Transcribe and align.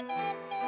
de 0.00 0.59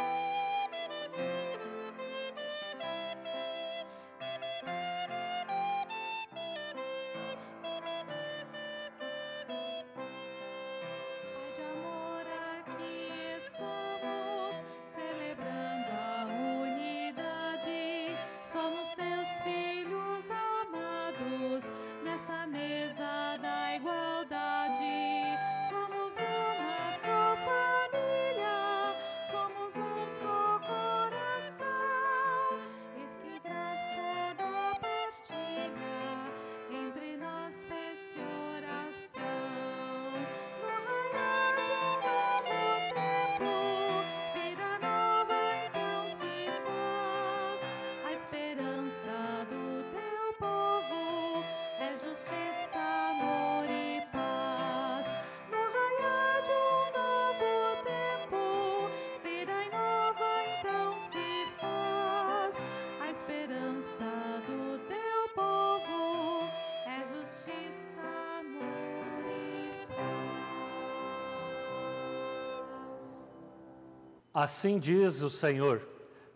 Assim 74.34 74.78
diz 74.78 75.20
o 75.20 75.28
Senhor: 75.28 75.86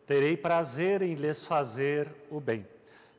terei 0.06 0.36
prazer 0.36 1.00
em 1.00 1.14
lhes 1.14 1.46
fazer 1.46 2.14
o 2.30 2.40
bem. 2.40 2.66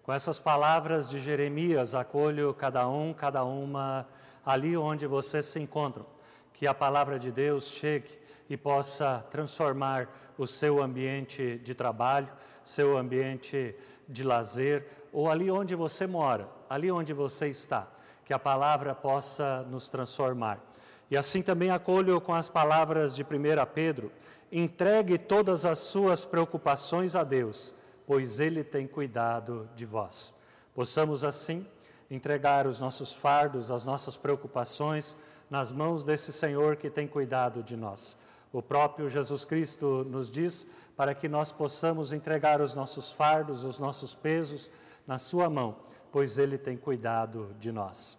Com 0.04 0.14
essas 0.14 0.40
palavras 0.40 1.10
de 1.10 1.20
Jeremias, 1.20 1.96
acolho 1.96 2.54
cada 2.54 2.88
um, 2.88 3.14
cada 3.14 3.44
uma 3.44 4.08
ali 4.46 4.78
onde 4.78 5.06
vocês 5.08 5.46
se 5.48 5.60
encontram. 5.60 6.06
Que 6.54 6.68
a 6.68 6.74
palavra 6.74 7.20
de 7.20 7.32
Deus 7.32 7.70
chegue 7.72 8.18
e 8.50 8.56
possa 8.56 9.26
transformar 9.30 10.08
o 10.38 10.48
seu 10.48 10.82
ambiente 10.82 11.58
de 11.58 11.74
trabalho, 11.74 12.30
seu 12.64 12.98
ambiente 12.98 13.76
de 14.08 14.24
lazer, 14.24 14.88
ou 15.12 15.30
ali 15.30 15.52
onde 15.52 15.76
você 15.76 16.08
mora, 16.08 16.48
ali 16.70 16.92
onde 16.92 17.14
você 17.14 17.48
está. 17.48 17.88
Que 18.24 18.34
a 18.34 18.40
palavra 18.40 18.94
possa 18.94 19.64
nos 19.64 19.90
transformar. 19.90 20.67
E 21.10 21.18
assim 21.18 21.42
também 21.42 21.72
acolho 21.72 22.20
com 22.20 22.34
as 22.34 22.50
palavras 22.50 23.16
de 23.16 23.24
1 23.24 23.28
Pedro: 23.74 24.12
entregue 24.52 25.18
todas 25.18 25.66
as 25.66 25.80
suas 25.80 26.26
preocupações 26.26 27.16
a 27.16 27.24
Deus, 27.24 27.74
pois 28.06 28.40
Ele 28.40 28.64
tem 28.64 28.88
cuidado 28.88 29.70
de 29.76 29.86
vós. 29.86 30.34
Possamos 30.74 31.24
assim 31.24 31.66
entregar 32.10 32.68
os 32.68 32.80
nossos 32.80 33.14
fardos, 33.14 33.72
as 33.72 33.86
nossas 33.86 34.18
preocupações 34.18 35.18
nas 35.50 35.72
mãos 35.72 36.04
desse 36.04 36.32
Senhor 36.32 36.76
que 36.76 36.90
tem 36.90 37.08
cuidado 37.08 37.64
de 37.64 37.76
nós. 37.76 38.18
O 38.52 38.62
próprio 38.62 39.10
Jesus 39.10 39.44
Cristo 39.44 40.06
nos 40.10 40.32
diz 40.32 40.68
para 40.96 41.14
que 41.14 41.28
nós 41.28 41.52
possamos 41.52 42.12
entregar 42.12 42.62
os 42.62 42.74
nossos 42.74 43.12
fardos, 43.12 43.64
os 43.64 43.78
nossos 43.78 44.16
pesos 44.16 44.72
na 45.06 45.18
Sua 45.18 45.50
mão, 45.50 45.76
pois 46.12 46.38
Ele 46.38 46.58
tem 46.58 46.78
cuidado 46.78 47.56
de 47.60 47.72
nós. 47.72 48.18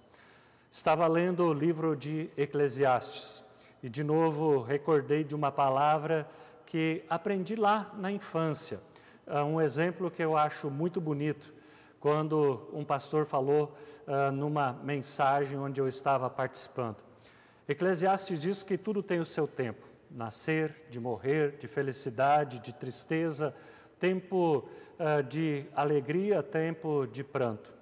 Estava 0.71 1.07
lendo 1.07 1.47
o 1.47 1.53
livro 1.55 1.97
de 1.97 2.29
Eclesiastes 2.37 3.43
e, 3.83 3.89
de 3.89 4.05
novo, 4.05 4.61
recordei 4.61 5.25
de 5.25 5.35
uma 5.35 5.51
palavra 5.51 6.29
que 6.67 7.03
aprendi 7.09 7.57
lá 7.57 7.91
na 7.97 8.13
infância. 8.13 8.79
Uh, 9.27 9.45
um 9.45 9.61
exemplo 9.63 10.11
que 10.11 10.23
eu 10.23 10.37
acho 10.37 10.71
muito 10.71 11.01
bonito, 11.01 11.55
quando 11.99 12.69
um 12.71 12.85
pastor 12.85 13.25
falou 13.25 13.75
uh, 14.07 14.31
numa 14.31 14.75
mensagem 14.85 15.59
onde 15.59 15.81
eu 15.81 15.89
estava 15.89 16.29
participando. 16.29 16.99
Eclesiastes 17.67 18.39
diz 18.39 18.63
que 18.63 18.77
tudo 18.77 19.03
tem 19.03 19.21
o 19.21 19.27
seu 19.27 19.49
tempo: 19.49 19.89
nascer, 20.11 20.87
de 20.91 21.01
morrer, 21.01 21.57
de 21.59 21.67
felicidade, 21.67 22.61
de 22.61 22.75
tristeza, 22.75 23.55
tempo 23.99 24.69
uh, 24.99 25.23
de 25.23 25.65
alegria, 25.75 26.43
tempo 26.43 27.07
de 27.07 27.25
pranto. 27.25 27.75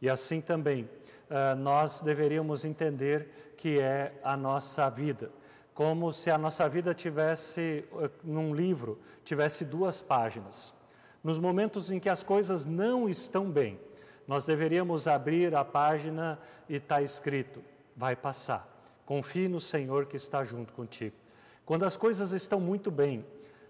E 0.00 0.08
assim 0.08 0.40
também 0.40 0.88
uh, 1.30 1.56
nós 1.56 2.02
deveríamos 2.02 2.64
entender 2.64 3.54
que 3.56 3.78
é 3.78 4.12
a 4.22 4.36
nossa 4.36 4.90
vida, 4.90 5.30
como 5.72 6.12
se 6.12 6.30
a 6.30 6.36
nossa 6.36 6.68
vida 6.68 6.92
tivesse, 6.92 7.84
uh, 7.92 8.10
num 8.24 8.54
livro, 8.54 8.98
tivesse 9.24 9.64
duas 9.64 10.02
páginas. 10.02 10.74
Nos 11.22 11.38
momentos 11.38 11.92
em 11.92 12.00
que 12.00 12.08
as 12.08 12.22
coisas 12.22 12.66
não 12.66 13.08
estão 13.08 13.50
bem, 13.50 13.78
nós 14.26 14.44
deveríamos 14.44 15.06
abrir 15.06 15.54
a 15.54 15.64
página 15.64 16.38
e 16.68 16.76
está 16.76 17.00
escrito: 17.00 17.62
vai 17.96 18.16
passar. 18.16 18.68
Confie 19.04 19.48
no 19.48 19.60
Senhor 19.60 20.06
que 20.06 20.16
está 20.16 20.44
junto 20.44 20.72
contigo. 20.72 21.16
Quando 21.64 21.84
as 21.84 21.96
coisas 21.96 22.32
estão 22.32 22.60
muito 22.60 22.90
bem, 22.90 23.24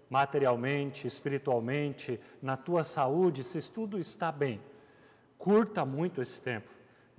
materialmente, 0.09 1.07
espiritualmente, 1.07 2.19
na 2.41 2.57
tua 2.57 2.83
saúde, 2.83 3.43
se 3.43 3.71
tudo 3.71 3.97
está 3.97 4.31
bem, 4.31 4.61
curta 5.37 5.85
muito 5.85 6.21
esse 6.21 6.39
tempo. 6.41 6.69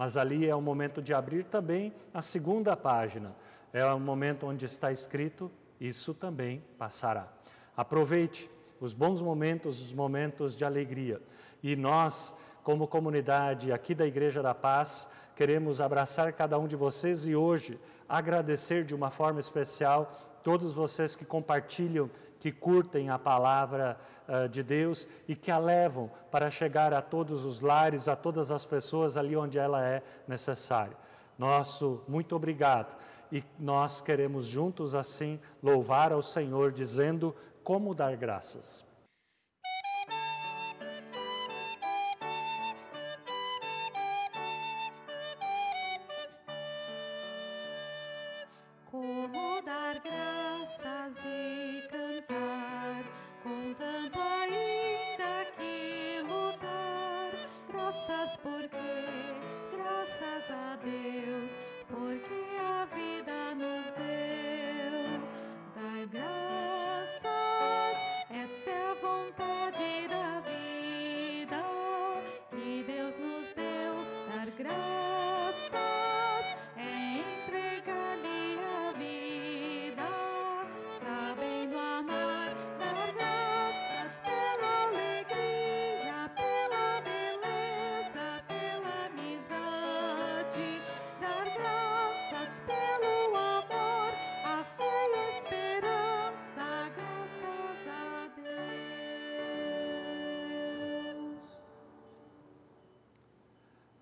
Mas 0.03 0.17
ali 0.17 0.49
é 0.49 0.53
o 0.53 0.61
momento 0.61 1.01
de 1.01 1.15
abrir 1.15 1.45
também 1.45 1.95
a 2.13 2.21
segunda 2.21 2.77
página. 2.77 3.37
É 3.73 3.85
o 3.85 4.01
momento 4.01 4.49
onde 4.49 4.65
está 4.65 4.91
escrito: 4.91 5.49
Isso 5.81 6.13
também 6.13 6.61
passará. 6.77 7.29
Aproveite 7.77 8.51
os 8.81 8.95
bons 8.95 9.23
momentos, 9.23 9.81
os 9.81 9.93
momentos 9.93 10.57
de 10.57 10.65
alegria. 10.65 11.23
E 11.63 11.77
nós, 11.77 12.35
como 12.65 12.89
comunidade 12.89 13.71
aqui 13.71 13.95
da 13.95 14.05
Igreja 14.05 14.43
da 14.43 14.53
Paz, 14.53 15.09
queremos 15.37 15.81
abraçar 15.81 16.33
cada 16.33 16.59
um 16.59 16.67
de 16.67 16.75
vocês 16.75 17.25
e 17.29 17.37
hoje 17.37 17.79
agradecer 18.09 18.85
de 18.85 18.97
uma 18.97 19.13
forma 19.13 19.39
especial 19.39 20.32
todos 20.43 20.75
vocês 20.75 21.15
que 21.17 21.25
compartilham, 21.25 22.11
que 22.39 22.51
curtem 22.51 23.09
a 23.09 23.19
palavra 23.19 23.99
uh, 24.29 24.49
de 24.49 24.63
Deus 24.63 25.07
e 25.29 25.37
que 25.37 25.51
a 25.51 25.59
levam 25.59 26.11
para 26.31 26.51
chegar 26.51 26.93
a 26.93 27.01
todos 27.01 27.45
os 27.45 27.61
lares, 27.61 28.09
a 28.09 28.17
todas 28.17 28.51
as 28.51 28.67
pessoas 28.67 29.17
ali 29.17 29.37
onde 29.37 29.59
ela 29.59 29.87
é 29.87 30.03
necessária. 30.27 30.97
Nosso 31.39 32.03
muito 32.09 32.35
obrigado 32.35 32.97
e 33.31 33.43
nós 33.59 34.01
queremos 34.01 34.47
juntos 34.47 34.95
assim 34.95 35.41
louvar 35.63 36.13
ao 36.13 36.23
Senhor, 36.23 36.71
dizendo 36.71 37.35
como 37.65 37.95
dar 37.95 38.17
graças. 38.17 38.85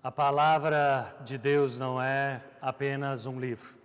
A 0.03 0.11
palavra 0.11 1.15
de 1.23 1.37
Deus 1.37 1.77
não 1.77 2.01
é 2.01 2.43
apenas 2.59 3.27
um 3.27 3.39
livro, 3.39 3.75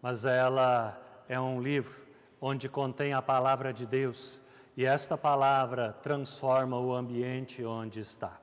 mas 0.00 0.24
ela 0.24 0.96
é 1.28 1.40
um 1.40 1.60
livro 1.60 2.06
onde 2.40 2.68
contém 2.68 3.12
a 3.14 3.20
palavra 3.20 3.72
de 3.72 3.84
Deus, 3.84 4.40
e 4.76 4.86
esta 4.86 5.18
palavra 5.18 5.92
transforma 6.04 6.78
o 6.78 6.94
ambiente 6.94 7.64
onde 7.64 7.98
está. 7.98 8.38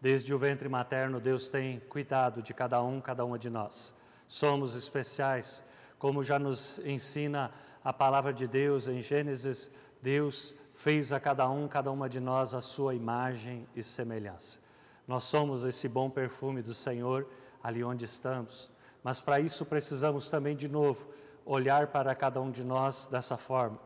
Desde 0.00 0.32
o 0.32 0.38
ventre 0.38 0.68
materno, 0.68 1.18
Deus 1.18 1.48
tem 1.48 1.80
cuidado 1.88 2.40
de 2.40 2.54
cada 2.54 2.80
um, 2.80 3.00
cada 3.00 3.24
uma 3.24 3.36
de 3.36 3.50
nós. 3.50 3.92
Somos 4.28 4.76
especiais, 4.76 5.60
como 5.98 6.22
já 6.22 6.38
nos 6.38 6.78
ensina 6.84 7.50
a 7.82 7.92
palavra 7.92 8.32
de 8.32 8.46
Deus 8.46 8.86
em 8.86 9.02
Gênesis, 9.02 9.72
Deus 10.00 10.54
fez 10.72 11.12
a 11.12 11.18
cada 11.18 11.50
um, 11.50 11.66
cada 11.66 11.90
uma 11.90 12.08
de 12.08 12.20
nós 12.20 12.54
a 12.54 12.60
sua 12.60 12.94
imagem 12.94 13.66
e 13.74 13.82
semelhança. 13.82 14.62
Nós 15.06 15.24
somos 15.24 15.64
esse 15.64 15.88
bom 15.88 16.08
perfume 16.08 16.62
do 16.62 16.72
Senhor 16.72 17.26
ali 17.62 17.84
onde 17.84 18.04
estamos, 18.04 18.70
mas 19.02 19.20
para 19.20 19.38
isso 19.38 19.66
precisamos 19.66 20.28
também, 20.28 20.56
de 20.56 20.68
novo, 20.68 21.06
olhar 21.44 21.88
para 21.88 22.14
cada 22.14 22.40
um 22.40 22.50
de 22.50 22.64
nós 22.64 23.06
dessa 23.06 23.36
forma. 23.36 23.78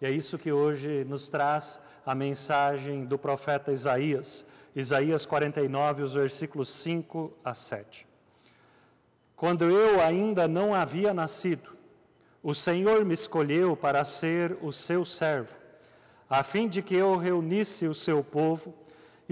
E 0.00 0.06
é 0.06 0.10
isso 0.10 0.38
que 0.38 0.50
hoje 0.50 1.04
nos 1.04 1.28
traz 1.28 1.78
a 2.04 2.14
mensagem 2.14 3.04
do 3.04 3.18
profeta 3.18 3.70
Isaías, 3.70 4.44
Isaías 4.74 5.26
49, 5.26 6.02
os 6.02 6.14
versículos 6.14 6.70
5 6.70 7.32
a 7.44 7.52
7. 7.52 8.06
Quando 9.36 9.64
eu 9.64 10.00
ainda 10.00 10.48
não 10.48 10.74
havia 10.74 11.12
nascido, 11.12 11.76
o 12.42 12.54
Senhor 12.54 13.04
me 13.04 13.12
escolheu 13.12 13.76
para 13.76 14.04
ser 14.04 14.56
o 14.62 14.72
seu 14.72 15.04
servo, 15.04 15.56
a 16.28 16.42
fim 16.42 16.66
de 16.66 16.80
que 16.80 16.96
eu 16.96 17.16
reunisse 17.16 17.86
o 17.86 17.94
seu 17.94 18.24
povo 18.24 18.74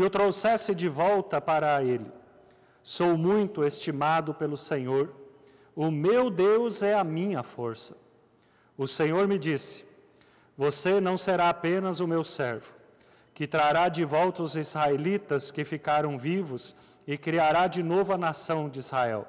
e 0.00 0.02
o 0.02 0.08
trouxesse 0.08 0.74
de 0.74 0.88
volta 0.88 1.42
para 1.42 1.84
ele. 1.84 2.10
Sou 2.82 3.18
muito 3.18 3.62
estimado 3.62 4.32
pelo 4.32 4.56
Senhor, 4.56 5.12
o 5.76 5.90
meu 5.90 6.30
Deus 6.30 6.82
é 6.82 6.94
a 6.94 7.04
minha 7.04 7.42
força. 7.42 7.94
O 8.78 8.86
Senhor 8.86 9.28
me 9.28 9.38
disse: 9.38 9.84
Você 10.56 11.00
não 11.00 11.18
será 11.18 11.50
apenas 11.50 12.00
o 12.00 12.08
meu 12.08 12.24
servo, 12.24 12.72
que 13.34 13.46
trará 13.46 13.90
de 13.90 14.02
volta 14.02 14.42
os 14.42 14.56
israelitas 14.56 15.50
que 15.50 15.66
ficaram 15.66 16.18
vivos 16.18 16.74
e 17.06 17.18
criará 17.18 17.66
de 17.66 17.82
novo 17.82 18.14
a 18.14 18.18
nação 18.18 18.70
de 18.70 18.78
Israel. 18.78 19.28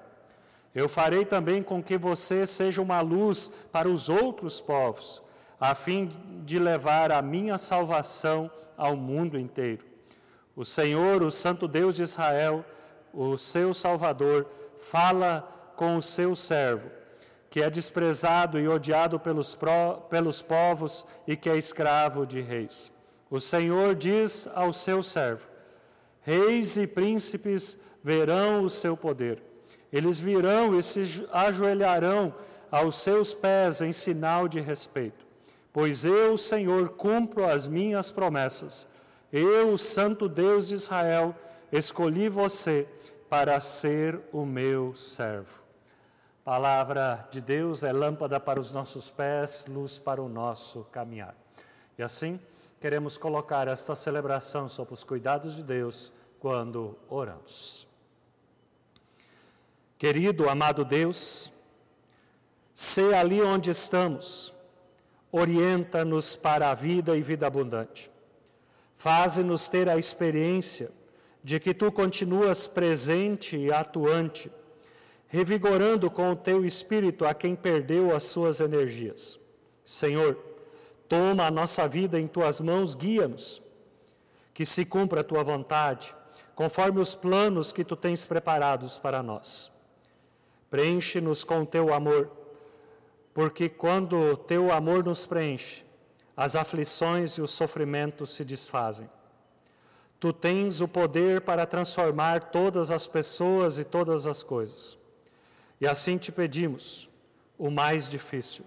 Eu 0.73 0.87
farei 0.87 1.25
também 1.25 1.61
com 1.61 1.83
que 1.83 1.97
você 1.97 2.47
seja 2.47 2.81
uma 2.81 3.01
luz 3.01 3.51
para 3.73 3.89
os 3.89 4.07
outros 4.07 4.61
povos, 4.61 5.21
a 5.59 5.75
fim 5.75 6.09
de 6.45 6.57
levar 6.57 7.11
a 7.11 7.21
minha 7.21 7.57
salvação 7.57 8.49
ao 8.77 8.95
mundo 8.95 9.37
inteiro. 9.37 9.90
O 10.55 10.65
Senhor, 10.65 11.23
o 11.23 11.31
Santo 11.31 11.67
Deus 11.67 11.95
de 11.95 12.03
Israel, 12.03 12.65
o 13.13 13.37
seu 13.37 13.73
Salvador, 13.73 14.45
fala 14.77 15.73
com 15.75 15.95
o 15.95 16.01
seu 16.01 16.35
servo, 16.35 16.89
que 17.49 17.61
é 17.61 17.69
desprezado 17.69 18.59
e 18.59 18.67
odiado 18.67 19.19
pelos, 19.19 19.55
pró, 19.55 19.95
pelos 20.09 20.41
povos 20.41 21.05
e 21.27 21.35
que 21.35 21.49
é 21.49 21.57
escravo 21.57 22.25
de 22.25 22.41
reis. 22.41 22.91
O 23.29 23.39
Senhor 23.39 23.95
diz 23.95 24.47
ao 24.53 24.73
seu 24.73 25.01
servo: 25.01 25.47
Reis 26.21 26.77
e 26.77 26.85
príncipes 26.85 27.77
verão 28.03 28.63
o 28.63 28.69
seu 28.69 28.97
poder. 28.97 29.41
Eles 29.91 30.19
virão 30.19 30.77
e 30.77 30.83
se 30.83 31.25
ajoelharão 31.31 32.33
aos 32.69 32.97
seus 32.97 33.33
pés 33.33 33.81
em 33.81 33.91
sinal 33.91 34.47
de 34.47 34.59
respeito. 34.59 35.25
Pois 35.73 36.05
eu, 36.05 36.37
Senhor, 36.37 36.89
cumpro 36.89 37.45
as 37.45 37.67
minhas 37.67 38.11
promessas. 38.11 38.87
Eu, 39.31 39.73
o 39.73 39.77
Santo 39.77 40.27
Deus 40.27 40.67
de 40.67 40.73
Israel, 40.73 41.33
escolhi 41.71 42.27
você 42.27 42.87
para 43.29 43.59
ser 43.61 44.19
o 44.33 44.45
meu 44.45 44.93
servo. 44.93 45.61
Palavra 46.43 47.27
de 47.31 47.39
Deus 47.39 47.81
é 47.81 47.93
lâmpada 47.93 48.39
para 48.39 48.59
os 48.59 48.73
nossos 48.73 49.09
pés, 49.09 49.65
luz 49.69 49.97
para 49.97 50.21
o 50.21 50.27
nosso 50.27 50.83
caminhar. 50.91 51.33
E 51.97 52.03
assim, 52.03 52.39
queremos 52.81 53.17
colocar 53.17 53.69
esta 53.69 53.95
celebração 53.95 54.67
sob 54.67 54.91
os 54.91 55.03
cuidados 55.03 55.55
de 55.55 55.63
Deus 55.63 56.11
quando 56.39 56.97
oramos. 57.07 57.87
Querido, 59.97 60.49
amado 60.49 60.83
Deus, 60.83 61.53
se 62.73 63.13
ali 63.13 63.41
onde 63.41 63.69
estamos, 63.69 64.51
orienta-nos 65.31 66.35
para 66.35 66.71
a 66.71 66.73
vida 66.73 67.15
e 67.15 67.21
vida 67.21 67.47
abundante. 67.47 68.10
Faze-nos 69.01 69.69
ter 69.69 69.89
a 69.89 69.97
experiência 69.97 70.91
de 71.43 71.59
que 71.59 71.73
tu 71.73 71.91
continuas 71.91 72.67
presente 72.67 73.57
e 73.57 73.71
atuante, 73.71 74.51
revigorando 75.27 76.09
com 76.11 76.31
o 76.31 76.35
teu 76.35 76.63
espírito 76.63 77.25
a 77.25 77.33
quem 77.33 77.55
perdeu 77.55 78.15
as 78.15 78.23
suas 78.23 78.59
energias. 78.59 79.39
Senhor, 79.83 80.37
Toma 81.11 81.45
a 81.45 81.51
nossa 81.51 81.89
vida 81.89 82.17
em 82.17 82.25
tuas 82.25 82.61
mãos, 82.61 82.95
guia-nos. 82.95 83.61
Que 84.53 84.65
se 84.65 84.85
cumpra 84.85 85.19
a 85.19 85.23
tua 85.25 85.43
vontade, 85.43 86.15
conforme 86.55 87.01
os 87.01 87.15
planos 87.15 87.73
que 87.73 87.83
tu 87.83 87.97
tens 87.97 88.25
preparados 88.25 88.97
para 88.97 89.21
nós. 89.21 89.69
Preenche-nos 90.69 91.43
com 91.43 91.65
teu 91.65 91.93
amor, 91.93 92.31
porque 93.33 93.67
quando 93.67 94.37
teu 94.37 94.71
amor 94.71 95.03
nos 95.03 95.25
preenche, 95.25 95.83
as 96.35 96.55
aflições 96.55 97.37
e 97.37 97.41
os 97.41 97.51
sofrimentos 97.51 98.31
se 98.31 98.43
desfazem. 98.43 99.09
Tu 100.19 100.31
tens 100.31 100.81
o 100.81 100.87
poder 100.87 101.41
para 101.41 101.65
transformar 101.65 102.51
todas 102.51 102.91
as 102.91 103.07
pessoas 103.07 103.79
e 103.79 103.83
todas 103.83 104.27
as 104.27 104.43
coisas. 104.43 104.97
E 105.79 105.87
assim 105.87 106.17
te 106.17 106.31
pedimos, 106.31 107.09
o 107.57 107.71
mais 107.71 108.07
difícil 108.07 108.65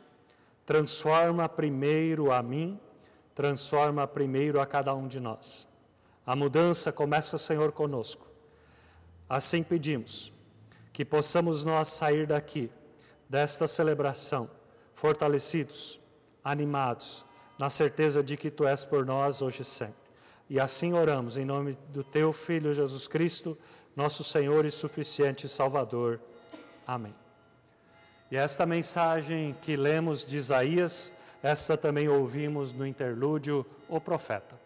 transforma 0.67 1.49
primeiro 1.49 2.33
a 2.33 2.43
mim, 2.43 2.81
transforma 3.35 4.07
primeiro 4.07 4.61
a 4.61 4.67
cada 4.67 4.95
um 4.95 5.07
de 5.07 5.21
nós. 5.21 5.67
A 6.27 6.35
mudança 6.35 6.91
começa, 6.91 7.37
Senhor, 7.37 7.73
conosco. 7.73 8.27
Assim 9.29 9.63
pedimos 9.63 10.33
que 10.93 11.05
possamos 11.05 11.65
nós 11.65 11.89
sair 11.89 12.27
daqui, 12.27 12.71
desta 13.29 13.67
celebração, 13.67 14.49
fortalecidos, 14.95 16.01
animados, 16.43 17.25
na 17.59 17.71
certeza 17.71 18.23
de 18.23 18.37
que 18.37 18.51
Tu 18.51 18.67
és 18.67 18.85
por 18.85 19.05
nós 19.05 19.43
hoje 19.43 19.63
e 19.63 19.65
sempre. 19.65 20.05
E 20.49 20.61
assim 20.61 20.93
oramos 20.93 21.37
em 21.37 21.45
nome 21.45 21.79
do 21.89 22.05
Teu 22.05 22.33
Filho 22.33 22.75
Jesus 22.75 23.09
Cristo, 23.09 23.57
nosso 23.97 24.23
Senhor 24.23 24.65
e 24.65 24.71
suficiente 24.71 25.49
Salvador. 25.49 26.21
Amém. 26.87 27.15
E 28.31 28.37
esta 28.37 28.67
mensagem 28.67 29.57
que 29.63 29.77
lemos 29.77 30.27
de 30.27 30.37
Isaías, 30.37 31.13
esta 31.43 31.77
também 31.77 32.09
ouvimos 32.09 32.73
no 32.73 32.87
interlúdio 32.87 33.65
O 33.89 34.01
Profeta. 34.01 34.59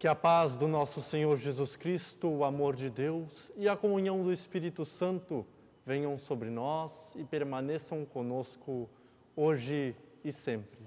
Que 0.00 0.08
a 0.08 0.14
paz 0.14 0.56
do 0.56 0.66
nosso 0.66 1.02
Senhor 1.02 1.36
Jesus 1.36 1.76
Cristo, 1.76 2.26
o 2.26 2.42
amor 2.42 2.74
de 2.74 2.88
Deus 2.88 3.52
e 3.54 3.68
a 3.68 3.76
comunhão 3.76 4.24
do 4.24 4.32
Espírito 4.32 4.82
Santo 4.82 5.46
venham 5.84 6.16
sobre 6.16 6.48
nós 6.48 7.14
e 7.16 7.22
permaneçam 7.22 8.06
conosco 8.06 8.88
hoje 9.36 9.94
e 10.24 10.32
sempre. 10.32 10.80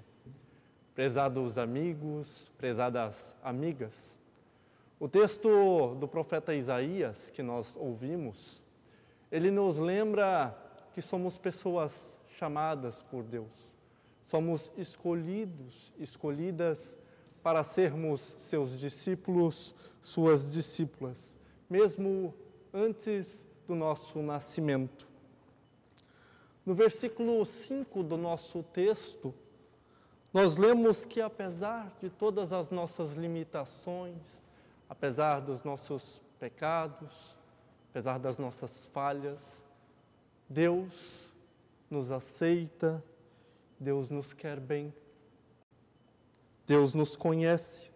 prezados 0.96 1.58
amigos, 1.58 2.50
prezadas 2.58 3.36
amigas. 3.40 4.18
O 4.98 5.08
texto 5.08 5.94
do 5.94 6.08
profeta 6.08 6.52
Isaías 6.52 7.30
que 7.30 7.40
nós 7.40 7.76
ouvimos, 7.76 8.60
ele 9.30 9.52
nos 9.52 9.78
lembra 9.78 10.58
que 10.92 11.00
somos 11.00 11.38
pessoas 11.38 12.18
chamadas 12.36 13.00
por 13.00 13.22
Deus. 13.22 13.72
Somos 14.24 14.72
escolhidos, 14.76 15.92
escolhidas 16.00 16.98
para 17.44 17.62
sermos 17.62 18.34
seus 18.38 18.80
discípulos, 18.80 19.74
suas 20.00 20.50
discípulas, 20.50 21.38
mesmo 21.68 22.32
antes 22.72 23.44
do 23.68 23.74
nosso 23.74 24.22
nascimento. 24.22 25.06
No 26.64 26.74
versículo 26.74 27.44
5 27.44 28.02
do 28.02 28.16
nosso 28.16 28.62
texto, 28.62 29.34
nós 30.32 30.56
lemos 30.56 31.04
que 31.04 31.20
apesar 31.20 31.94
de 32.00 32.08
todas 32.08 32.50
as 32.50 32.70
nossas 32.70 33.12
limitações, 33.12 34.46
apesar 34.88 35.40
dos 35.40 35.62
nossos 35.62 36.22
pecados, 36.40 37.36
apesar 37.90 38.18
das 38.18 38.38
nossas 38.38 38.86
falhas, 38.86 39.62
Deus 40.48 41.26
nos 41.90 42.10
aceita, 42.10 43.04
Deus 43.78 44.08
nos 44.08 44.32
quer 44.32 44.58
bem, 44.58 44.94
Deus 46.66 46.94
nos 46.94 47.14
conhece 47.16 47.90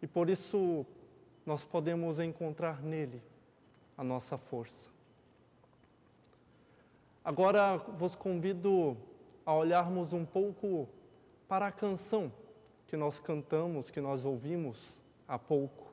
e 0.00 0.06
por 0.06 0.30
isso 0.30 0.86
nós 1.44 1.64
podemos 1.64 2.18
encontrar 2.18 2.82
nele 2.82 3.22
a 3.96 4.04
nossa 4.04 4.38
força. 4.38 4.88
Agora 7.22 7.76
vos 7.76 8.14
convido 8.14 8.96
a 9.44 9.54
olharmos 9.54 10.12
um 10.12 10.24
pouco 10.24 10.88
para 11.46 11.66
a 11.66 11.72
canção 11.72 12.32
que 12.86 12.96
nós 12.96 13.18
cantamos, 13.18 13.90
que 13.90 14.00
nós 14.00 14.24
ouvimos 14.24 14.98
há 15.28 15.38
pouco. 15.38 15.92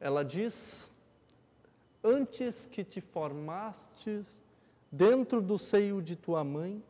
Ela 0.00 0.24
diz: 0.24 0.90
Antes 2.02 2.66
que 2.66 2.82
te 2.82 3.00
formaste 3.00 4.24
dentro 4.90 5.40
do 5.40 5.56
seio 5.56 6.02
de 6.02 6.16
tua 6.16 6.42
mãe, 6.42 6.82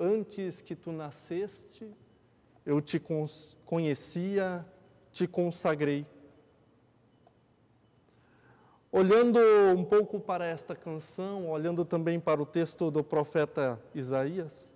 antes 0.00 0.62
que 0.62 0.74
tu 0.74 0.90
nasceste, 0.90 1.94
eu 2.64 2.80
te 2.80 2.98
conhecia, 3.66 4.66
te 5.12 5.26
consagrei. 5.26 6.06
Olhando 8.90 9.38
um 9.76 9.84
pouco 9.84 10.18
para 10.18 10.46
esta 10.46 10.74
canção, 10.74 11.50
olhando 11.50 11.84
também 11.84 12.18
para 12.18 12.42
o 12.42 12.46
texto 12.46 12.90
do 12.90 13.04
profeta 13.04 13.80
Isaías, 13.94 14.74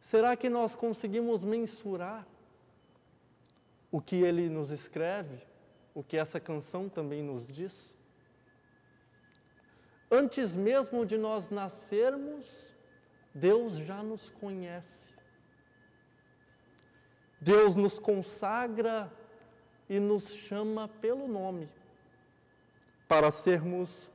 será 0.00 0.34
que 0.34 0.48
nós 0.48 0.74
conseguimos 0.74 1.44
mensurar 1.44 2.26
o 3.92 4.00
que 4.00 4.16
ele 4.16 4.48
nos 4.48 4.70
escreve, 4.70 5.38
o 5.94 6.02
que 6.02 6.16
essa 6.16 6.40
canção 6.40 6.88
também 6.88 7.22
nos 7.22 7.46
diz? 7.46 7.94
Antes 10.10 10.56
mesmo 10.56 11.06
de 11.06 11.16
nós 11.16 11.48
nascermos, 11.48 12.71
Deus 13.34 13.74
já 13.74 14.02
nos 14.02 14.28
conhece. 14.28 15.12
Deus 17.40 17.74
nos 17.74 17.98
consagra 17.98 19.12
e 19.88 19.98
nos 19.98 20.34
chama 20.34 20.86
pelo 20.88 21.26
nome 21.26 21.68
para 23.08 23.30
sermos 23.30 24.10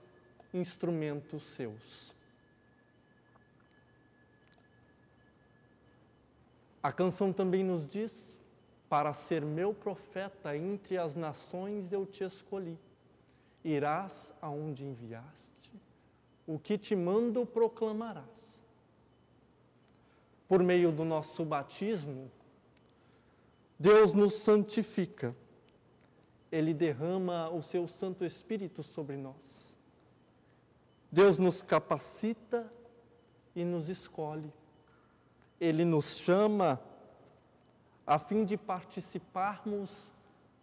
instrumentos 0.54 1.46
seus. 1.46 2.16
A 6.82 6.92
canção 6.92 7.34
também 7.34 7.64
nos 7.64 7.88
diz: 7.88 8.40
para 8.88 9.14
ser 9.14 9.44
meu 9.44 9.74
profeta 9.74 10.56
entre 10.56 10.98
as 10.98 11.16
nações 11.16 11.92
eu 11.92 12.06
te 12.06 12.24
escolhi. 12.24 12.80
Irás 13.64 14.34
aonde 14.42 14.86
enviaste, 14.86 15.74
o 16.46 16.58
que 16.58 16.78
te 16.78 16.96
mando 16.96 17.46
proclamarás. 17.46 18.47
Por 20.48 20.64
meio 20.64 20.92
do 20.92 21.04
nosso 21.04 21.44
batismo, 21.44 22.32
Deus 23.80 24.14
nos 24.14 24.36
santifica 24.36 25.36
ele 26.52 26.74
derrama 26.74 27.50
o 27.50 27.62
seu 27.62 27.88
Santo 27.88 28.24
Espírito 28.24 28.82
sobre 28.82 29.18
nós. 29.18 29.78
Deus 31.12 31.38
nos 31.38 31.62
capacita 31.62 32.72
e 33.56 33.64
nos 33.64 33.90
escolhe. 33.90 34.52
Ele 35.60 35.84
nos 35.84 36.18
chama 36.18 36.82
a 38.06 38.18
fim 38.18 38.46
de 38.46 38.56
participarmos 38.56 40.12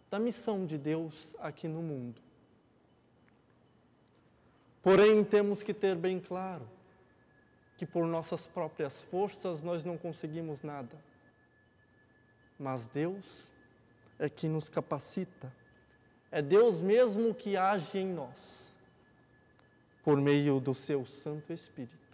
da 0.09 0.17
missão 0.17 0.65
de 0.65 0.77
Deus 0.77 1.35
aqui 1.39 1.67
no 1.67 1.81
mundo. 1.81 2.21
Porém, 4.81 5.23
temos 5.23 5.61
que 5.63 5.73
ter 5.73 5.95
bem 5.95 6.19
claro 6.19 6.67
que 7.77 7.85
por 7.85 8.05
nossas 8.05 8.47
próprias 8.47 9.01
forças 9.01 9.61
nós 9.61 9.83
não 9.83 9.97
conseguimos 9.97 10.61
nada. 10.61 10.95
Mas 12.57 12.87
Deus 12.87 13.45
é 14.17 14.29
que 14.29 14.47
nos 14.47 14.69
capacita. 14.69 15.53
É 16.31 16.41
Deus 16.41 16.79
mesmo 16.79 17.33
que 17.33 17.57
age 17.57 17.97
em 17.97 18.07
nós, 18.07 18.75
por 20.03 20.19
meio 20.19 20.59
do 20.59 20.73
seu 20.73 21.05
Santo 21.05 21.51
Espírito. 21.51 22.05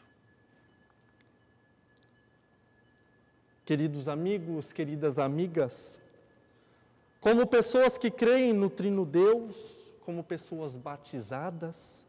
Queridos 3.64 4.08
amigos, 4.08 4.74
queridas 4.74 5.18
amigas, 5.18 6.00
como 7.20 7.46
pessoas 7.46 7.98
que 7.98 8.10
creem 8.10 8.52
no 8.52 8.70
Trino 8.70 9.06
Deus, 9.06 9.56
como 10.02 10.24
pessoas 10.24 10.76
batizadas, 10.76 12.06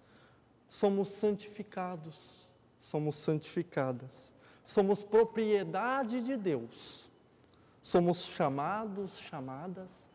somos 0.68 1.08
santificados, 1.10 2.48
somos 2.82 3.14
santificadas, 3.14 4.34
somos 4.64 5.04
propriedade 5.04 6.20
de 6.20 6.36
Deus, 6.36 7.10
somos 7.80 8.24
chamados, 8.24 9.18
chamadas 9.18 10.08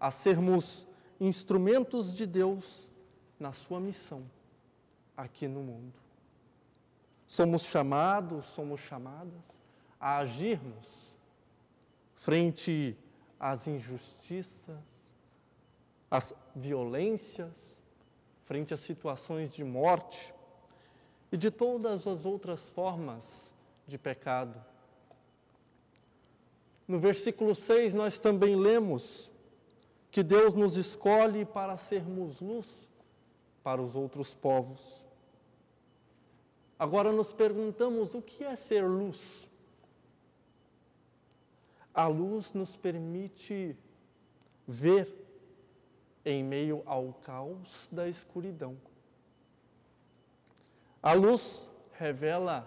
a 0.00 0.10
sermos 0.10 0.86
instrumentos 1.20 2.12
de 2.12 2.26
Deus 2.26 2.88
na 3.38 3.52
sua 3.52 3.78
missão 3.78 4.24
aqui 5.16 5.46
no 5.46 5.60
mundo. 5.60 5.92
Somos 7.26 7.64
chamados, 7.64 8.46
somos 8.46 8.80
chamadas 8.80 9.60
a 10.00 10.18
agirmos 10.18 11.14
frente 12.14 12.96
às 13.38 13.66
injustiças, 13.66 14.82
às 16.10 16.34
violências, 16.56 17.80
frente 18.44 18.72
às 18.72 18.80
situações 18.80 19.52
de 19.52 19.62
morte 19.62 20.34
e 21.34 21.36
de 21.36 21.50
todas 21.50 22.06
as 22.06 22.24
outras 22.24 22.68
formas 22.68 23.50
de 23.88 23.98
pecado. 23.98 24.64
No 26.86 27.00
versículo 27.00 27.56
6, 27.56 27.92
nós 27.92 28.20
também 28.20 28.54
lemos 28.54 29.32
que 30.12 30.22
Deus 30.22 30.54
nos 30.54 30.76
escolhe 30.76 31.44
para 31.44 31.76
sermos 31.76 32.40
luz 32.40 32.88
para 33.64 33.82
os 33.82 33.96
outros 33.96 34.32
povos. 34.32 35.04
Agora 36.78 37.10
nos 37.10 37.32
perguntamos 37.32 38.14
o 38.14 38.22
que 38.22 38.44
é 38.44 38.54
ser 38.54 38.84
luz? 38.84 39.50
A 41.92 42.06
luz 42.06 42.52
nos 42.52 42.76
permite 42.76 43.76
ver 44.68 45.12
em 46.24 46.44
meio 46.44 46.84
ao 46.86 47.12
caos 47.12 47.88
da 47.90 48.08
escuridão. 48.08 48.76
A 51.04 51.12
luz 51.12 51.68
revela 51.92 52.66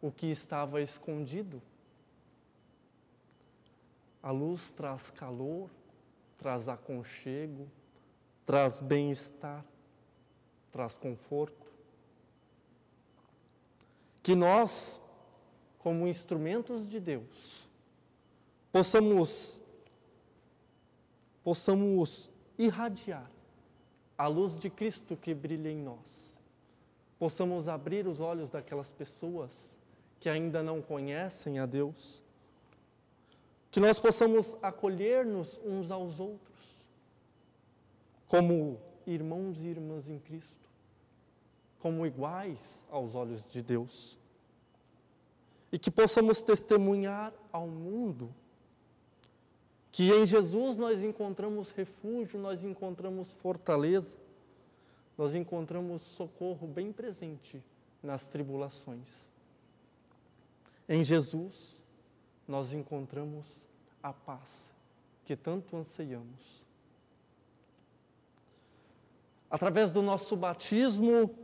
o 0.00 0.10
que 0.10 0.26
estava 0.26 0.82
escondido. 0.82 1.62
A 4.20 4.32
luz 4.32 4.72
traz 4.72 5.10
calor, 5.10 5.70
traz 6.36 6.68
aconchego, 6.68 7.68
traz 8.44 8.80
bem-estar, 8.80 9.64
traz 10.72 10.98
conforto. 10.98 11.70
Que 14.24 14.34
nós, 14.34 15.00
como 15.78 16.08
instrumentos 16.08 16.84
de 16.88 16.98
Deus, 16.98 17.68
possamos 18.72 19.60
possamos 21.44 22.28
irradiar 22.58 23.30
a 24.18 24.26
luz 24.26 24.58
de 24.58 24.68
Cristo 24.68 25.16
que 25.16 25.32
brilha 25.32 25.70
em 25.70 25.76
nós. 25.76 26.31
Possamos 27.22 27.68
abrir 27.68 28.08
os 28.08 28.18
olhos 28.18 28.50
daquelas 28.50 28.90
pessoas 28.90 29.76
que 30.18 30.28
ainda 30.28 30.60
não 30.60 30.82
conhecem 30.82 31.60
a 31.60 31.66
Deus 31.66 32.20
que 33.70 33.78
nós 33.78 34.00
possamos 34.00 34.56
acolher-nos 34.60 35.60
uns 35.64 35.92
aos 35.92 36.18
outros, 36.18 36.58
como 38.26 38.80
irmãos 39.06 39.62
e 39.62 39.68
irmãs 39.68 40.10
em 40.10 40.18
Cristo, 40.18 40.68
como 41.78 42.04
iguais 42.04 42.84
aos 42.90 43.14
olhos 43.14 43.50
de 43.52 43.62
Deus. 43.62 44.18
e 45.70 45.78
que 45.78 45.92
possamos 45.92 46.42
testemunhar 46.42 47.32
ao 47.52 47.68
mundo 47.68 48.34
que 49.92 50.10
em 50.10 50.26
Jesus 50.26 50.76
nós 50.76 51.02
encontramos 51.04 51.70
refúgio, 51.70 52.40
nós 52.40 52.64
encontramos 52.64 53.32
fortaleza, 53.34 54.18
nós 55.16 55.34
encontramos 55.34 56.02
socorro 56.02 56.66
bem 56.66 56.92
presente 56.92 57.62
nas 58.02 58.28
tribulações. 58.28 59.28
Em 60.88 61.04
Jesus 61.04 61.78
nós 62.46 62.72
encontramos 62.72 63.64
a 64.02 64.12
paz 64.12 64.70
que 65.24 65.36
tanto 65.36 65.76
anseiamos. 65.76 66.62
Através 69.48 69.92
do 69.92 70.02
nosso 70.02 70.36
batismo, 70.36 71.34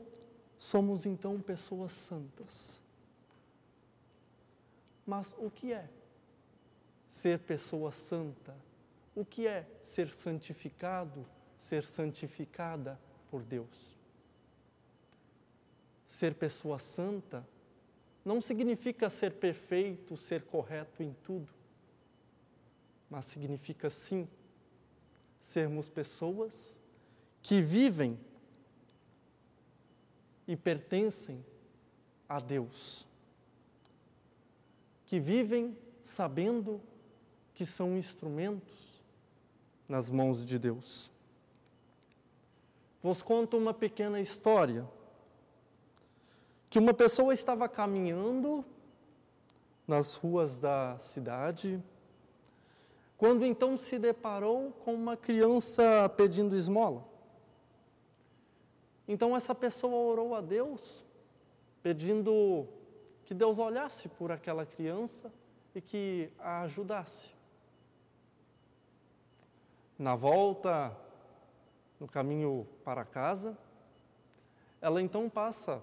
somos 0.57 1.07
então 1.07 1.41
pessoas 1.41 1.93
santas. 1.93 2.81
Mas 5.07 5.35
o 5.39 5.51
que 5.51 5.73
é 5.73 5.89
ser 7.09 7.39
pessoa 7.41 7.93
santa? 7.93 8.57
O 9.15 9.25
que 9.25 9.47
é 9.47 9.67
ser 9.83 10.13
santificado, 10.13 11.25
ser 11.59 11.85
santificada 11.85 12.99
por 13.31 13.43
Deus? 13.43 13.93
Ser 16.07 16.35
pessoa 16.35 16.79
santa 16.79 17.47
não 18.25 18.41
significa 18.41 19.09
ser 19.09 19.33
perfeito, 19.35 20.17
ser 20.17 20.43
correto 20.43 21.03
em 21.03 21.15
tudo, 21.23 21.49
mas 23.09 23.25
significa 23.25 23.89
sim 23.89 24.29
sermos 25.41 25.89
pessoas 25.89 26.77
que 27.43 27.63
vivem 27.63 28.19
e 30.47 30.57
pertencem 30.57 31.45
a 32.29 32.41
Deus, 32.41 33.07
que 35.07 35.19
vivem 35.21 35.77
sabendo 36.03 36.81
que 37.55 37.65
são 37.65 37.97
instrumentos 37.97 39.03
nas 39.89 40.11
mãos 40.11 40.45
de 40.45 40.59
Deus. 40.59 41.11
Vos 43.03 43.23
conto 43.23 43.57
uma 43.57 43.73
pequena 43.73 44.21
história. 44.21 44.89
Que 46.69 46.79
uma 46.79 46.93
pessoa 46.93 47.33
estava 47.33 47.69
caminhando 47.69 48.65
nas 49.87 50.15
ruas 50.17 50.59
da 50.61 50.99
cidade, 50.99 51.83
quando 53.17 53.45
então 53.47 53.77
se 53.77 53.99
deparou 53.99 54.71
com 54.85 54.95
uma 54.95 55.17
criança 55.17 56.09
pedindo 56.15 56.55
esmola. 56.55 57.09
Então 59.09 59.35
essa 59.35 59.55
pessoa 59.55 59.97
orou 59.97 60.35
a 60.35 60.43
Deus, 60.43 61.03
pedindo 61.83 62.69
que 63.25 63.33
Deus 63.33 63.59
olhasse 63.59 64.09
por 64.09 64.31
aquela 64.31 64.67
criança 64.67 65.33
e 65.75 65.81
que 65.81 66.31
a 66.39 66.63
ajudasse. 66.63 67.31
Na 69.99 70.15
volta, 70.15 70.95
no 71.99 72.07
caminho 72.07 72.67
para 72.85 73.05
casa, 73.05 73.57
ela 74.81 75.03
então 75.03 75.29
passa 75.29 75.83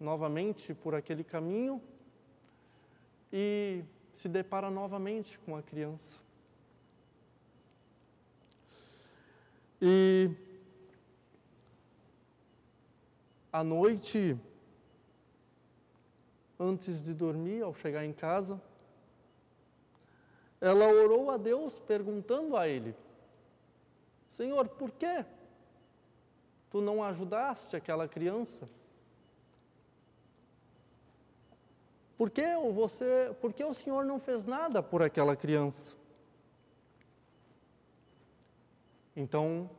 novamente 0.00 0.74
por 0.74 0.94
aquele 0.94 1.24
caminho 1.24 1.82
e 3.32 3.84
se 4.12 4.28
depara 4.28 4.70
novamente 4.70 5.38
com 5.40 5.56
a 5.56 5.62
criança. 5.62 6.18
E 9.80 10.30
à 13.52 13.62
noite, 13.62 14.38
antes 16.58 17.02
de 17.02 17.12
dormir, 17.12 17.62
ao 17.62 17.74
chegar 17.74 18.04
em 18.04 18.12
casa, 18.12 18.60
ela 20.60 20.88
orou 20.88 21.30
a 21.30 21.36
Deus 21.36 21.78
perguntando 21.78 22.56
a 22.56 22.66
Ele: 22.66 22.94
Senhor, 24.30 24.68
por 24.68 24.90
que 24.90 25.24
tu 26.70 26.80
não 26.80 27.02
ajudaste 27.02 27.76
aquela 27.76 28.06
criança? 28.06 28.68
Por 32.16 32.30
que, 32.30 32.44
você, 32.72 33.34
por 33.40 33.52
que 33.52 33.62
o 33.62 33.74
Senhor 33.74 34.04
não 34.04 34.18
fez 34.18 34.46
nada 34.46 34.82
por 34.82 35.02
aquela 35.02 35.36
criança? 35.36 35.94
Então, 39.14 39.70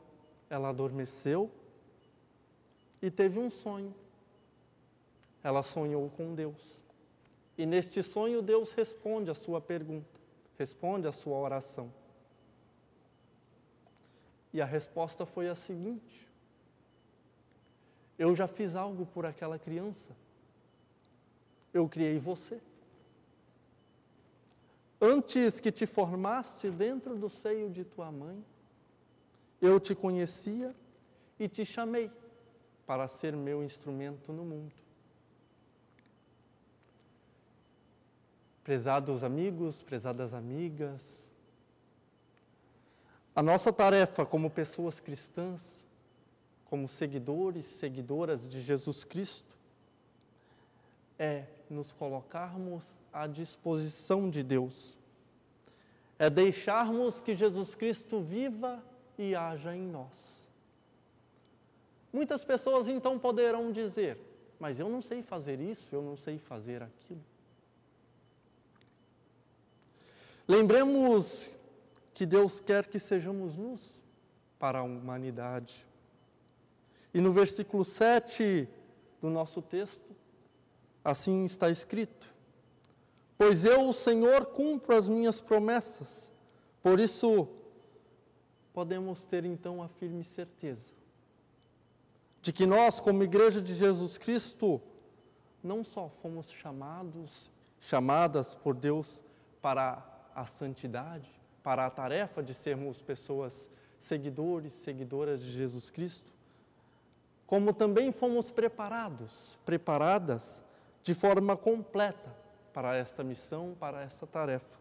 ela 0.49 0.69
adormeceu 0.69 1.51
e 3.01 3.09
teve 3.09 3.39
um 3.39 3.49
sonho. 3.49 3.93
Ela 5.43 5.63
sonhou 5.63 6.09
com 6.09 6.35
Deus. 6.35 6.85
E 7.57 7.65
neste 7.65 8.03
sonho, 8.03 8.41
Deus 8.41 8.71
responde 8.71 9.31
a 9.31 9.35
sua 9.35 9.59
pergunta, 9.59 10.19
responde 10.57 11.07
a 11.07 11.11
sua 11.11 11.37
oração. 11.37 11.91
E 14.57 14.61
a 14.61 14.65
resposta 14.65 15.23
foi 15.23 15.47
a 15.47 15.53
seguinte: 15.53 16.27
Eu 18.17 18.35
já 18.35 18.47
fiz 18.47 18.75
algo 18.75 19.05
por 19.05 19.23
aquela 19.23 19.59
criança. 19.59 20.17
Eu 21.71 21.87
criei 21.87 22.17
você. 22.17 22.59
Antes 24.99 25.59
que 25.59 25.71
te 25.71 25.85
formaste 25.85 26.71
dentro 26.71 27.15
do 27.15 27.29
seio 27.29 27.69
de 27.69 27.83
tua 27.83 28.11
mãe, 28.11 28.43
eu 29.61 29.79
te 29.79 29.93
conhecia 29.93 30.75
e 31.39 31.47
te 31.47 31.63
chamei 31.63 32.09
para 32.87 33.07
ser 33.07 33.35
meu 33.35 33.63
instrumento 33.63 34.33
no 34.33 34.43
mundo. 34.43 34.73
Prezados 38.63 39.23
amigos, 39.23 39.83
prezadas 39.83 40.33
amigas, 40.33 41.26
a 43.37 43.43
nossa 43.43 43.71
tarefa 43.71 44.25
como 44.25 44.49
pessoas 44.49 44.99
cristãs, 44.99 45.85
como 46.65 46.87
seguidores, 46.87 47.65
seguidoras 47.65 48.49
de 48.49 48.59
Jesus 48.59 49.03
Cristo, 49.03 49.55
é 51.19 51.45
nos 51.69 51.93
colocarmos 51.93 52.97
à 53.13 53.27
disposição 53.27 54.27
de 54.27 54.41
Deus, 54.41 54.97
é 56.17 56.31
deixarmos 56.31 57.21
que 57.21 57.35
Jesus 57.35 57.75
Cristo 57.75 58.21
viva 58.21 58.83
e 59.19 59.35
haja 59.35 59.75
em 59.75 59.85
nós. 59.85 60.49
Muitas 62.11 62.43
pessoas 62.43 62.87
então 62.87 63.19
poderão 63.19 63.71
dizer: 63.71 64.17
Mas 64.59 64.79
eu 64.79 64.89
não 64.89 64.99
sei 64.99 65.21
fazer 65.21 65.59
isso, 65.61 65.89
eu 65.91 66.01
não 66.01 66.17
sei 66.17 66.39
fazer 66.39 66.81
aquilo. 66.81 67.23
Lembremos 70.47 71.56
que 72.17 72.25
Deus 72.25 72.59
quer 72.59 72.87
que 72.87 72.97
sejamos 72.97 73.55
luz 73.55 74.03
para 74.57 74.79
a 74.79 74.81
humanidade. 74.81 75.87
E 77.13 77.21
no 77.21 77.31
versículo 77.31 77.85
7 77.85 78.67
do 79.21 79.29
nosso 79.29 79.61
texto, 79.61 80.15
assim 81.05 81.45
está 81.45 81.69
escrito: 81.69 82.35
Pois 83.37 83.65
eu, 83.65 83.87
o 83.87 83.93
Senhor, 83.93 84.47
cumpro 84.47 84.95
as 84.95 85.07
minhas 85.07 85.39
promessas, 85.39 86.33
por 86.81 86.99
isso 86.99 87.49
podemos 88.73 89.27
ter 89.27 89.45
então 89.45 89.83
a 89.83 89.87
firme 89.87 90.23
certeza 90.23 90.93
de 92.41 92.51
que 92.51 92.65
nós, 92.65 92.99
como 92.99 93.21
Igreja 93.21 93.61
de 93.61 93.75
Jesus 93.75 94.17
Cristo, 94.17 94.81
não 95.61 95.83
só 95.83 96.09
fomos 96.09 96.49
chamados, 96.49 97.51
chamadas 97.79 98.55
por 98.55 98.73
Deus 98.73 99.21
para 99.61 100.03
a 100.33 100.47
santidade, 100.47 101.36
para 101.67 101.85
a 101.85 101.91
tarefa 101.91 102.41
de 102.41 102.53
sermos 102.53 103.01
pessoas 103.01 103.69
seguidores, 103.99 104.71
seguidoras 104.71 105.41
de 105.41 105.51
Jesus 105.51 105.89
Cristo, 105.89 106.31
como 107.45 107.73
também 107.73 108.09
fomos 108.09 108.51
preparados, 108.51 109.59
preparadas 109.65 110.63
de 111.03 111.13
forma 111.13 111.57
completa 111.57 112.33
para 112.71 112.95
esta 112.95 113.21
missão, 113.21 113.75
para 113.77 114.01
esta 114.01 114.25
tarefa. 114.25 114.79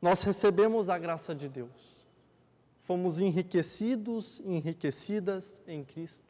Nós 0.00 0.22
recebemos 0.22 0.88
a 0.88 0.98
graça 0.98 1.32
de 1.32 1.48
Deus, 1.48 2.04
fomos 2.80 3.20
enriquecidos, 3.20 4.40
enriquecidas 4.40 5.60
em 5.68 5.84
Cristo, 5.84 6.24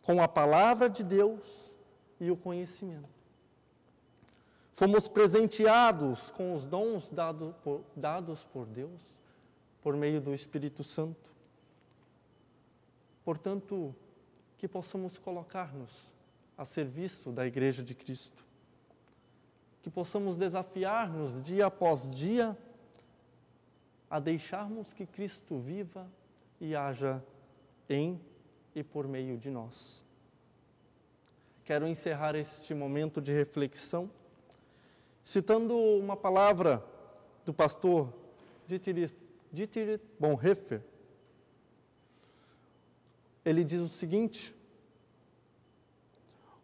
com 0.00 0.22
a 0.22 0.26
palavra 0.26 0.88
de 0.88 1.04
Deus 1.04 1.70
e 2.18 2.30
o 2.30 2.36
conhecimento. 2.36 3.19
Fomos 4.80 5.06
presenteados 5.06 6.30
com 6.30 6.54
os 6.54 6.64
dons 6.64 7.10
dado 7.10 7.54
por, 7.62 7.84
dados 7.94 8.44
por 8.44 8.64
Deus, 8.64 9.02
por 9.82 9.94
meio 9.94 10.22
do 10.22 10.32
Espírito 10.32 10.82
Santo. 10.82 11.30
Portanto, 13.22 13.94
que 14.56 14.66
possamos 14.66 15.18
colocar-nos 15.18 16.10
a 16.56 16.64
serviço 16.64 17.30
da 17.30 17.46
Igreja 17.46 17.82
de 17.82 17.94
Cristo. 17.94 18.42
Que 19.82 19.90
possamos 19.90 20.38
desafiar-nos 20.38 21.42
dia 21.42 21.66
após 21.66 22.08
dia 22.08 22.56
a 24.08 24.18
deixarmos 24.18 24.94
que 24.94 25.04
Cristo 25.04 25.58
viva 25.58 26.10
e 26.58 26.74
haja 26.74 27.22
em 27.86 28.18
e 28.74 28.82
por 28.82 29.06
meio 29.06 29.36
de 29.36 29.50
nós. 29.50 30.02
quero 31.66 31.86
encerrar 31.86 32.34
este 32.34 32.72
momento 32.72 33.20
de 33.20 33.30
reflexão 33.30 34.10
citando 35.22 35.76
uma 35.76 36.16
palavra 36.16 36.84
do 37.44 37.52
pastor 37.52 38.12
Dietrich, 38.66 40.02
Bonhoeffer. 40.18 40.82
Ele 43.44 43.64
diz 43.64 43.80
o 43.80 43.88
seguinte: 43.88 44.54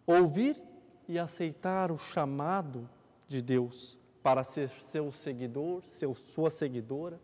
ouvir 0.06 0.60
e 1.08 1.18
aceitar 1.18 1.90
o 1.90 1.98
chamado 1.98 2.88
de 3.26 3.42
Deus 3.42 3.98
para 4.22 4.42
ser 4.42 4.70
seu 4.80 5.10
seguidor, 5.10 5.82
seu, 5.84 6.14
sua 6.14 6.50
seguidora, 6.50 7.20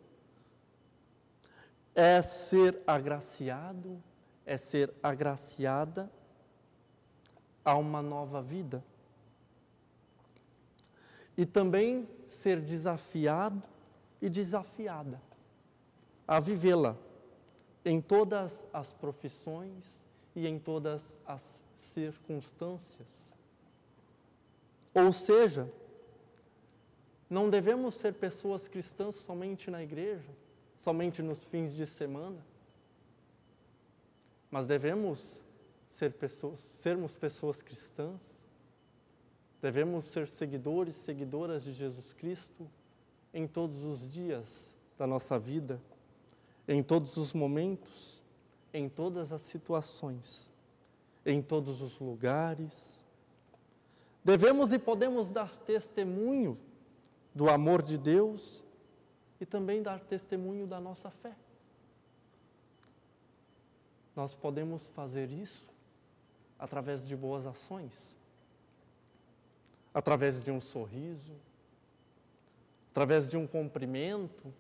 é 1.95 2.23
ser 2.23 2.81
agraciado, 2.87 4.03
é 4.47 4.57
ser 4.57 4.93
agraciada 5.03 6.11
a 7.65 7.77
uma 7.77 8.03
nova 8.03 8.41
vida. 8.41 8.85
E 11.37 11.47
também 11.47 12.09
ser 12.29 12.61
desafiado 12.61 13.63
e 14.21 14.29
desafiada 14.29 15.21
a 16.27 16.39
vivê-la 16.39 16.97
em 17.85 18.01
todas 18.01 18.65
as 18.73 18.93
profissões 18.93 20.01
e 20.35 20.47
em 20.47 20.59
todas 20.59 21.19
as 21.27 21.61
circunstâncias. 21.77 23.35
Ou 24.95 25.13
seja, 25.13 25.69
não 27.29 27.49
devemos 27.49 27.95
ser 27.95 28.15
pessoas 28.15 28.69
cristãs 28.69 29.17
somente 29.17 29.71
na 29.71 29.83
igreja, 29.83 30.31
somente 30.77 31.23
nos 31.23 31.45
fins 31.45 31.75
de 31.75 31.87
semana, 31.87 32.45
mas 34.51 34.67
devemos 34.67 35.43
ser 35.89 36.13
pessoas, 36.13 36.59
sermos 36.59 37.17
pessoas 37.17 37.63
cristãs, 37.63 38.21
devemos 39.63 40.05
ser 40.05 40.29
seguidores, 40.29 40.95
seguidoras 40.97 41.65
de 41.65 41.73
Jesus 41.73 42.13
Cristo 42.13 42.69
em 43.33 43.47
todos 43.47 43.83
os 43.83 44.07
dias 44.07 44.75
da 44.99 45.07
nossa 45.07 45.39
vida, 45.39 45.81
em 46.69 46.83
todos 46.83 47.17
os 47.17 47.33
momentos, 47.33 48.23
em 48.75 48.89
todas 48.89 49.33
as 49.33 49.41
situações, 49.41 50.51
em 51.25 51.41
todos 51.41 51.81
os 51.81 51.99
lugares, 51.99 53.03
Devemos 54.25 54.73
e 54.73 54.79
podemos 54.79 55.31
dar 55.31 55.57
testemunho 55.57 56.57
do 57.35 57.51
amor 57.51 57.83
de 57.83 57.99
Deus 57.99 58.65
e 59.41 59.47
também 59.47 59.83
dar 59.83 59.99
testemunho 59.99 60.67
da 60.67 60.81
nossa 60.81 61.11
fé. 61.11 61.35
Nós 64.15 64.35
podemos 64.35 64.87
fazer 64.89 65.31
isso 65.31 65.67
através 66.59 67.07
de 67.07 67.17
boas 67.17 67.47
ações, 67.47 68.17
através 69.95 70.43
de 70.43 70.51
um 70.51 70.61
sorriso, 70.61 71.35
através 72.91 73.29
de 73.29 73.37
um 73.37 73.47
cumprimento, 73.47 74.53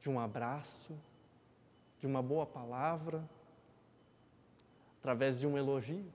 de 0.00 0.10
um 0.10 0.20
abraço, 0.20 0.94
de 1.98 2.06
uma 2.06 2.22
boa 2.22 2.44
palavra, 2.44 3.28
através 4.98 5.38
de 5.40 5.46
um 5.46 5.56
elogio. 5.56 6.12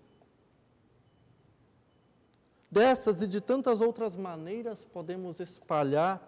Dessas 2.71 3.21
e 3.21 3.27
de 3.27 3.41
tantas 3.41 3.81
outras 3.81 4.15
maneiras 4.15 4.85
podemos 4.85 5.39
espalhar 5.39 6.21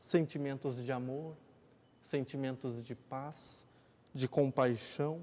sentimentos 0.00 0.82
de 0.82 0.90
amor, 0.90 1.36
sentimentos 2.00 2.82
de 2.82 2.94
paz, 2.94 3.66
de 4.14 4.28
compaixão, 4.28 5.20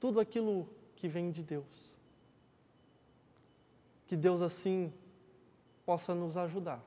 tudo 0.00 0.18
aquilo 0.18 0.68
que 0.96 1.06
vem 1.06 1.30
de 1.30 1.42
Deus. 1.42 1.91
Que 4.12 4.16
Deus 4.18 4.42
assim 4.42 4.92
possa 5.86 6.14
nos 6.14 6.36
ajudar 6.36 6.84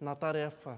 na 0.00 0.16
tarefa 0.16 0.76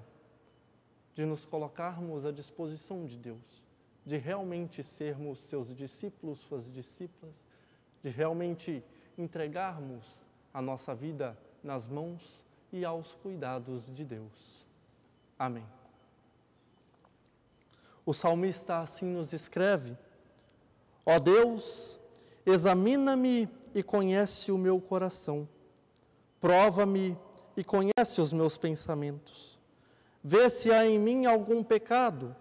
de 1.14 1.24
nos 1.24 1.46
colocarmos 1.46 2.26
à 2.26 2.30
disposição 2.30 3.06
de 3.06 3.16
Deus, 3.16 3.64
de 4.04 4.18
realmente 4.18 4.82
sermos 4.82 5.38
seus 5.38 5.74
discípulos, 5.74 6.40
suas 6.40 6.70
discípulas, 6.70 7.46
de 8.02 8.10
realmente 8.10 8.84
entregarmos 9.16 10.22
a 10.52 10.60
nossa 10.60 10.94
vida 10.94 11.34
nas 11.64 11.88
mãos 11.88 12.42
e 12.70 12.84
aos 12.84 13.14
cuidados 13.14 13.90
de 13.94 14.04
Deus. 14.04 14.66
Amém. 15.38 15.64
O 18.04 18.12
salmista 18.12 18.80
assim 18.80 19.06
nos 19.06 19.32
escreve: 19.32 19.96
Ó 21.06 21.18
Deus, 21.18 21.98
examina-me 22.44 23.48
e 23.74 23.82
conhece 23.82 24.50
o 24.50 24.58
meu 24.58 24.80
coração, 24.80 25.48
prova-me 26.40 27.16
e 27.56 27.64
conhece 27.64 28.20
os 28.20 28.32
meus 28.32 28.56
pensamentos. 28.56 29.58
Vê 30.22 30.50
se 30.50 30.72
há 30.72 30.86
em 30.86 30.98
mim 30.98 31.26
algum 31.26 31.62
pecado 31.62 32.34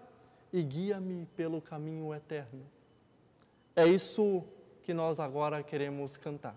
e 0.52 0.62
guia-me 0.62 1.26
pelo 1.36 1.60
caminho 1.60 2.12
eterno. 2.14 2.62
É 3.74 3.86
isso 3.86 4.44
que 4.82 4.92
nós 4.92 5.18
agora 5.20 5.62
queremos 5.62 6.16
cantar. 6.16 6.56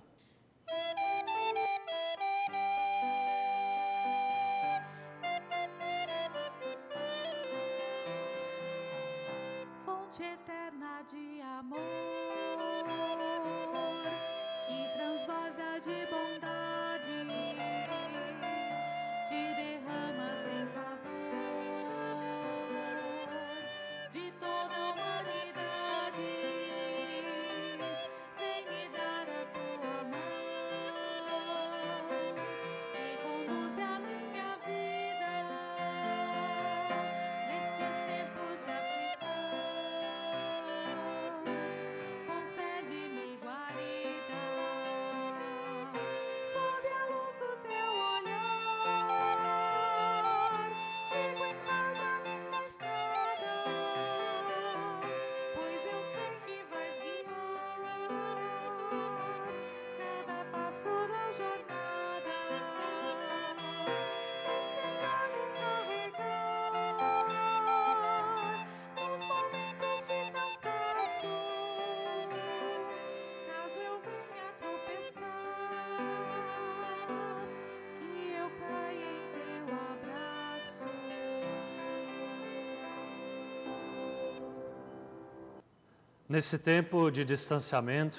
Nesse 86.34 86.58
tempo 86.58 87.12
de 87.12 87.24
distanciamento, 87.24 88.18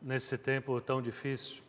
nesse 0.00 0.38
tempo 0.38 0.80
tão 0.80 1.02
difícil, 1.02 1.62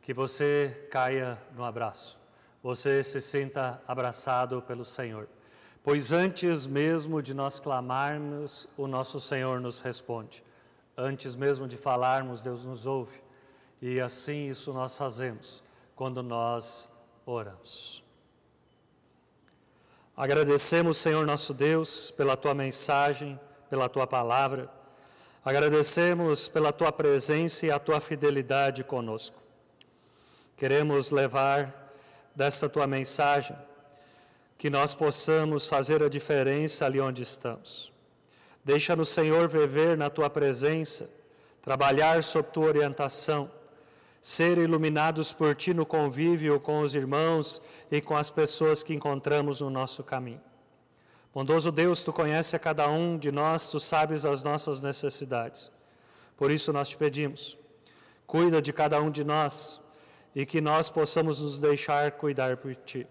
que 0.00 0.14
você 0.14 0.88
caia 0.90 1.36
no 1.54 1.62
abraço, 1.62 2.18
você 2.62 3.04
se 3.04 3.20
sinta 3.20 3.78
abraçado 3.86 4.62
pelo 4.62 4.82
Senhor. 4.82 5.28
Pois 5.84 6.10
antes 6.10 6.66
mesmo 6.66 7.20
de 7.20 7.34
nós 7.34 7.60
clamarmos, 7.60 8.66
o 8.78 8.86
nosso 8.86 9.20
Senhor 9.20 9.60
nos 9.60 9.78
responde. 9.78 10.42
Antes 10.96 11.36
mesmo 11.36 11.68
de 11.68 11.76
falarmos, 11.76 12.40
Deus 12.40 12.64
nos 12.64 12.86
ouve. 12.86 13.22
E 13.82 14.00
assim 14.00 14.48
isso 14.48 14.72
nós 14.72 14.96
fazemos 14.96 15.62
quando 15.94 16.22
nós 16.22 16.88
oramos. 17.26 18.02
Agradecemos, 20.16 20.96
Senhor 20.96 21.26
nosso 21.26 21.52
Deus, 21.52 22.10
pela 22.10 22.38
tua 22.38 22.54
mensagem, 22.54 23.38
pela 23.68 23.86
tua 23.86 24.06
palavra. 24.06 24.74
Agradecemos 25.46 26.48
pela 26.48 26.72
tua 26.72 26.90
presença 26.90 27.66
e 27.66 27.70
a 27.70 27.78
tua 27.78 28.00
fidelidade 28.00 28.82
conosco. 28.82 29.40
Queremos 30.56 31.12
levar 31.12 31.94
dessa 32.34 32.68
tua 32.68 32.84
mensagem 32.84 33.56
que 34.58 34.68
nós 34.68 34.92
possamos 34.92 35.68
fazer 35.68 36.02
a 36.02 36.08
diferença 36.08 36.84
ali 36.84 37.00
onde 37.00 37.22
estamos. 37.22 37.92
Deixa-nos, 38.64 39.08
Senhor, 39.08 39.46
viver 39.46 39.96
na 39.96 40.10
tua 40.10 40.28
presença, 40.28 41.08
trabalhar 41.62 42.24
sob 42.24 42.50
tua 42.50 42.66
orientação, 42.66 43.48
ser 44.20 44.58
iluminados 44.58 45.32
por 45.32 45.54
ti 45.54 45.72
no 45.72 45.86
convívio 45.86 46.58
com 46.58 46.80
os 46.80 46.92
irmãos 46.92 47.62
e 47.88 48.00
com 48.00 48.16
as 48.16 48.32
pessoas 48.32 48.82
que 48.82 48.92
encontramos 48.92 49.60
no 49.60 49.70
nosso 49.70 50.02
caminho. 50.02 50.42
Bondoso 51.36 51.70
Deus, 51.70 52.02
tu 52.02 52.14
conheces 52.14 52.54
a 52.54 52.58
cada 52.58 52.88
um 52.88 53.18
de 53.18 53.30
nós, 53.30 53.66
tu 53.66 53.78
sabes 53.78 54.24
as 54.24 54.42
nossas 54.42 54.80
necessidades. 54.80 55.70
Por 56.34 56.50
isso 56.50 56.72
nós 56.72 56.88
te 56.88 56.96
pedimos, 56.96 57.58
cuida 58.26 58.62
de 58.62 58.72
cada 58.72 58.98
um 59.02 59.10
de 59.10 59.22
nós 59.22 59.78
e 60.34 60.46
que 60.46 60.62
nós 60.62 60.88
possamos 60.88 61.42
nos 61.42 61.58
deixar 61.58 62.12
cuidar 62.12 62.56
por 62.56 62.74
ti. 62.74 63.06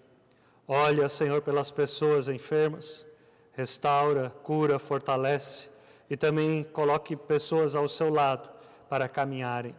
Olha, 0.68 1.08
Senhor, 1.08 1.44
pelas 1.44 1.70
pessoas 1.70 2.28
enfermas, 2.28 3.06
restaura, 3.54 4.32
cura, 4.42 4.80
fortalece 4.80 5.70
e 6.10 6.18
também 6.18 6.64
coloque 6.64 7.16
pessoas 7.16 7.76
ao 7.76 7.88
seu 7.88 8.10
lado 8.10 8.50
para 8.90 9.08
caminharem. 9.08 9.76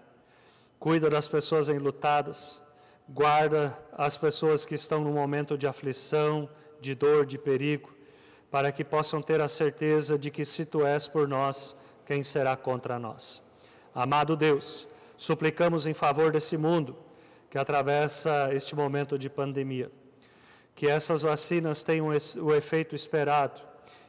Cuida 0.78 1.10
das 1.10 1.26
pessoas 1.26 1.68
enlutadas, 1.68 2.62
guarda 3.08 3.76
as 3.92 4.16
pessoas 4.16 4.64
que 4.64 4.76
estão 4.76 5.00
no 5.00 5.10
momento 5.10 5.58
de 5.58 5.66
aflição, 5.66 6.48
de 6.80 6.94
dor, 6.94 7.26
de 7.26 7.38
perigo, 7.38 7.95
para 8.56 8.72
que 8.72 8.82
possam 8.82 9.20
ter 9.20 9.38
a 9.42 9.48
certeza 9.48 10.18
de 10.18 10.30
que 10.30 10.42
se 10.42 10.64
tu 10.64 10.86
és 10.86 11.06
por 11.06 11.28
nós, 11.28 11.76
quem 12.06 12.22
será 12.22 12.56
contra 12.56 12.98
nós. 12.98 13.42
Amado 13.94 14.34
Deus, 14.34 14.88
suplicamos 15.14 15.86
em 15.86 15.92
favor 15.92 16.32
desse 16.32 16.56
mundo 16.56 16.96
que 17.50 17.58
atravessa 17.58 18.48
este 18.54 18.74
momento 18.74 19.18
de 19.18 19.28
pandemia 19.28 19.90
que 20.74 20.88
essas 20.88 21.20
vacinas 21.20 21.84
tenham 21.84 22.06
o 22.06 22.54
efeito 22.54 22.94
esperado 22.94 23.60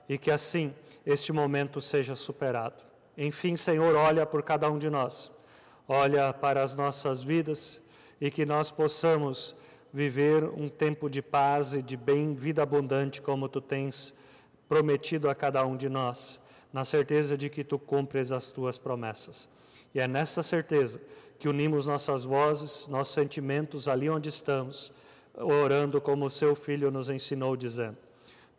e 0.07 0.17
que 0.17 0.31
assim 0.31 0.73
este 1.05 1.33
momento 1.33 1.81
seja 1.81 2.15
superado. 2.15 2.85
Enfim, 3.17 3.57
Senhor, 3.57 3.95
olha 3.95 4.25
por 4.25 4.41
cada 4.43 4.71
um 4.71 4.79
de 4.79 4.89
nós, 4.89 5.29
olha 5.89 6.31
para 6.31 6.63
as 6.63 6.73
nossas 6.73 7.21
vidas 7.21 7.81
e 8.21 8.31
que 8.31 8.45
nós 8.45 8.71
possamos 8.71 9.57
viver 9.91 10.45
um 10.45 10.69
tempo 10.69 11.09
de 11.09 11.21
paz 11.21 11.73
e 11.73 11.81
de 11.81 11.97
bem, 11.97 12.33
vida 12.33 12.63
abundante, 12.63 13.21
como 13.21 13.49
tu 13.49 13.59
tens 13.59 14.15
prometido 14.67 15.29
a 15.29 15.35
cada 15.35 15.65
um 15.65 15.75
de 15.75 15.89
nós, 15.89 16.41
na 16.71 16.83
certeza 16.83 17.37
de 17.37 17.49
que 17.49 17.63
tu 17.63 17.79
cumpres 17.79 18.31
as 18.31 18.49
tuas 18.49 18.77
promessas. 18.77 19.49
E 19.93 19.99
é 19.99 20.07
nesta 20.07 20.43
certeza 20.43 21.01
que 21.39 21.47
unimos 21.47 21.87
nossas 21.87 22.23
vozes, 22.23 22.87
nossos 22.87 23.13
sentimentos 23.13 23.87
ali 23.87 24.09
onde 24.09 24.29
estamos 24.29 24.91
orando 25.35 26.01
como 26.01 26.25
o 26.25 26.29
seu 26.29 26.55
filho 26.55 26.91
nos 26.91 27.09
ensinou, 27.09 27.55
dizendo: 27.55 27.97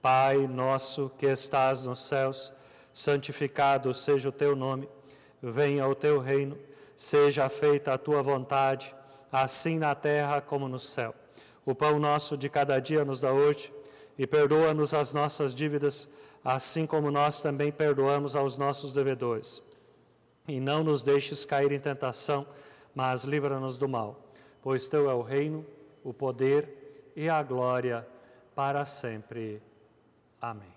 Pai 0.01 0.47
nosso 0.47 1.11
que 1.19 1.27
estás 1.27 1.85
nos 1.85 2.01
céus, 2.01 2.53
santificado 2.93 3.93
seja 3.93 4.29
o 4.29 4.33
teu 4.33 4.55
nome, 4.55 4.89
venha 5.43 5.87
o 5.87 5.95
teu 5.95 6.19
reino, 6.19 6.57
seja 6.97 7.49
feita 7.49 7.93
a 7.93 7.99
tua 7.99 8.23
vontade, 8.23 8.95
assim 9.31 9.79
na 9.79 9.95
terra 9.95 10.41
como 10.41 10.69
no 10.69 10.79
céu. 10.79 11.15
O 11.67 11.75
pão 11.75 11.99
nosso 11.99 12.37
de 12.37 12.49
cada 12.49 12.79
dia 12.81 13.05
nos 13.05 13.21
dá 13.21 13.33
hoje, 13.33 13.73
e 14.19 14.27
perdoa-nos 14.27 14.93
as 14.93 15.13
nossas 15.13 15.55
dívidas, 15.55 16.09
assim 16.45 16.87
como 16.87 17.11
nós 17.11 17.41
também 17.41 17.71
perdoamos 17.71 18.35
aos 18.35 18.59
nossos 18.59 18.93
devedores. 18.93 19.63
E 20.49 20.59
não 20.59 20.83
nos 20.83 21.03
deixes 21.03 21.45
cair 21.45 21.71
em 21.71 21.79
tentação, 21.79 22.47
mas 22.95 23.23
livra-nos 23.23 23.79
do 23.79 23.89
mal, 23.89 24.19
pois 24.61 24.89
teu 24.89 25.09
é 25.09 25.15
o 25.15 25.23
reino, 25.23 25.65
o 26.03 26.13
poder 26.13 27.13
e 27.15 27.29
a 27.29 27.43
glória 27.43 28.07
para 28.55 28.85
sempre. 28.85 29.63
Amém. 30.41 30.75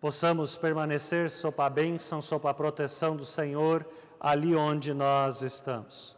Possamos 0.00 0.56
permanecer 0.56 1.30
sob 1.30 1.60
a 1.62 1.70
bênção, 1.70 2.20
sob 2.20 2.48
a 2.48 2.54
proteção 2.54 3.16
do 3.16 3.24
Senhor, 3.24 3.86
ali 4.18 4.54
onde 4.56 4.92
nós 4.92 5.42
estamos. 5.42 6.16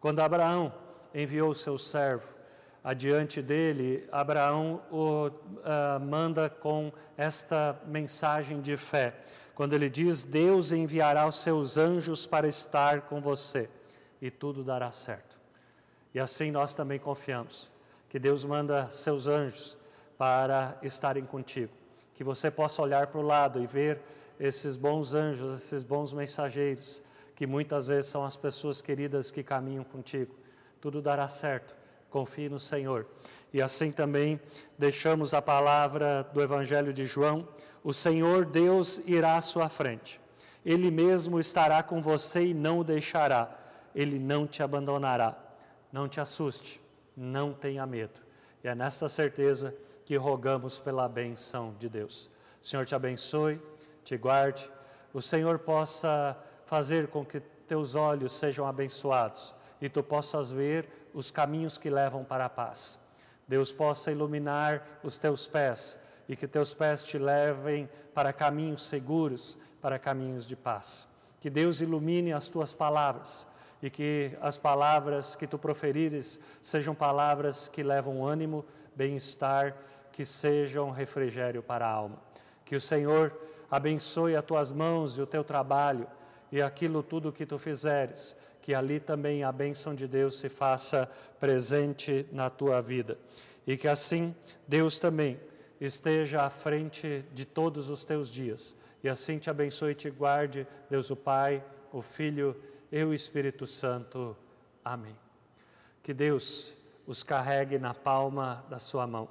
Quando 0.00 0.20
Abraão 0.20 0.72
enviou 1.14 1.54
seu 1.54 1.76
servo 1.78 2.41
adiante 2.82 3.40
dele, 3.40 4.08
Abraão 4.10 4.82
o 4.90 5.28
uh, 5.28 6.00
manda 6.00 6.50
com 6.50 6.92
esta 7.16 7.80
mensagem 7.86 8.60
de 8.60 8.76
fé. 8.76 9.14
Quando 9.54 9.74
ele 9.74 9.88
diz: 9.88 10.24
Deus 10.24 10.72
enviará 10.72 11.26
os 11.26 11.36
seus 11.36 11.78
anjos 11.78 12.26
para 12.26 12.48
estar 12.48 13.02
com 13.02 13.20
você 13.20 13.68
e 14.20 14.30
tudo 14.30 14.64
dará 14.64 14.90
certo. 14.90 15.40
E 16.14 16.20
assim 16.20 16.50
nós 16.50 16.74
também 16.74 16.98
confiamos 16.98 17.70
que 18.08 18.18
Deus 18.18 18.44
manda 18.44 18.90
seus 18.90 19.26
anjos 19.26 19.78
para 20.18 20.78
estarem 20.82 21.24
contigo. 21.24 21.72
Que 22.14 22.22
você 22.22 22.50
possa 22.50 22.82
olhar 22.82 23.06
para 23.06 23.20
o 23.20 23.22
lado 23.22 23.60
e 23.60 23.66
ver 23.66 24.00
esses 24.38 24.76
bons 24.76 25.14
anjos, 25.14 25.54
esses 25.54 25.82
bons 25.82 26.12
mensageiros, 26.12 27.02
que 27.34 27.46
muitas 27.46 27.88
vezes 27.88 28.10
são 28.10 28.24
as 28.24 28.36
pessoas 28.36 28.82
queridas 28.82 29.30
que 29.30 29.42
caminham 29.42 29.82
contigo. 29.82 30.34
Tudo 30.80 31.00
dará 31.00 31.26
certo. 31.26 31.74
Confie 32.12 32.50
no 32.50 32.60
Senhor. 32.60 33.06
E 33.54 33.62
assim 33.62 33.90
também 33.90 34.38
deixamos 34.78 35.32
a 35.32 35.40
palavra 35.40 36.22
do 36.34 36.42
Evangelho 36.42 36.92
de 36.92 37.06
João: 37.06 37.48
o 37.82 37.92
Senhor 37.92 38.44
Deus 38.44 39.00
irá 39.06 39.38
à 39.38 39.40
sua 39.40 39.70
frente. 39.70 40.20
Ele 40.64 40.90
mesmo 40.90 41.40
estará 41.40 41.82
com 41.82 42.02
você 42.02 42.48
e 42.48 42.54
não 42.54 42.80
o 42.80 42.84
deixará. 42.84 43.58
Ele 43.94 44.18
não 44.18 44.46
te 44.46 44.62
abandonará. 44.62 45.36
Não 45.90 46.06
te 46.06 46.20
assuste, 46.20 46.80
não 47.16 47.52
tenha 47.52 47.86
medo. 47.86 48.20
E 48.62 48.68
é 48.68 48.74
nesta 48.74 49.08
certeza 49.08 49.74
que 50.04 50.16
rogamos 50.16 50.78
pela 50.78 51.08
benção 51.08 51.74
de 51.78 51.88
Deus. 51.88 52.30
O 52.62 52.66
Senhor 52.66 52.84
te 52.84 52.94
abençoe, 52.94 53.60
te 54.04 54.16
guarde, 54.16 54.70
o 55.12 55.20
Senhor 55.20 55.58
possa 55.58 56.36
fazer 56.64 57.08
com 57.08 57.24
que 57.24 57.40
teus 57.40 57.94
olhos 57.94 58.32
sejam 58.32 58.66
abençoados 58.66 59.54
e 59.80 59.88
tu 59.88 60.02
possas 60.02 60.50
ver 60.50 60.88
os 61.14 61.30
caminhos 61.30 61.78
que 61.78 61.90
levam 61.90 62.24
para 62.24 62.46
a 62.46 62.48
paz. 62.48 62.98
Deus 63.46 63.72
possa 63.72 64.10
iluminar 64.10 65.00
os 65.02 65.16
teus 65.16 65.46
pés 65.46 65.98
e 66.28 66.36
que 66.36 66.46
teus 66.46 66.72
pés 66.72 67.02
te 67.02 67.18
levem 67.18 67.88
para 68.14 68.32
caminhos 68.32 68.84
seguros, 68.84 69.58
para 69.80 69.98
caminhos 69.98 70.46
de 70.46 70.56
paz. 70.56 71.08
Que 71.40 71.50
Deus 71.50 71.80
ilumine 71.80 72.32
as 72.32 72.48
tuas 72.48 72.72
palavras 72.72 73.46
e 73.82 73.90
que 73.90 74.36
as 74.40 74.56
palavras 74.56 75.34
que 75.34 75.46
tu 75.46 75.58
proferires 75.58 76.38
sejam 76.60 76.94
palavras 76.94 77.68
que 77.68 77.82
levam 77.82 78.24
ânimo, 78.24 78.64
bem-estar, 78.94 79.76
que 80.12 80.24
sejam 80.24 80.90
refrigério 80.90 81.62
para 81.62 81.86
a 81.86 81.90
alma. 81.90 82.18
Que 82.64 82.76
o 82.76 82.80
Senhor 82.80 83.36
abençoe 83.70 84.36
as 84.36 84.44
tuas 84.44 84.70
mãos 84.70 85.18
e 85.18 85.20
o 85.20 85.26
teu 85.26 85.42
trabalho 85.42 86.06
e 86.52 86.60
aquilo 86.60 87.02
tudo 87.02 87.32
que 87.32 87.46
tu 87.46 87.58
fizeres, 87.58 88.36
que 88.62 88.74
ali 88.74 89.00
também 89.00 89.42
a 89.42 89.50
bênção 89.50 89.94
de 89.94 90.06
Deus 90.06 90.38
se 90.38 90.48
faça 90.48 91.10
presente 91.40 92.24
na 92.30 92.48
tua 92.48 92.80
vida. 92.80 93.18
E 93.66 93.76
que 93.76 93.88
assim 93.88 94.34
Deus 94.66 94.98
também 94.98 95.38
esteja 95.80 96.42
à 96.42 96.50
frente 96.50 97.24
de 97.34 97.44
todos 97.44 97.90
os 97.90 98.04
teus 98.04 98.30
dias. 98.30 98.76
E 99.02 99.08
assim 99.08 99.38
te 99.38 99.50
abençoe 99.50 99.92
e 99.92 99.96
te 99.96 100.08
guarde, 100.08 100.66
Deus 100.88 101.10
o 101.10 101.16
Pai, 101.16 101.62
o 101.92 102.00
Filho 102.00 102.56
e 102.90 103.02
o 103.02 103.12
Espírito 103.12 103.66
Santo. 103.66 104.36
Amém. 104.84 105.16
Que 106.02 106.14
Deus 106.14 106.76
os 107.04 107.24
carregue 107.24 107.80
na 107.80 107.92
palma 107.92 108.64
da 108.70 108.78
sua 108.78 109.08
mão 109.08 109.28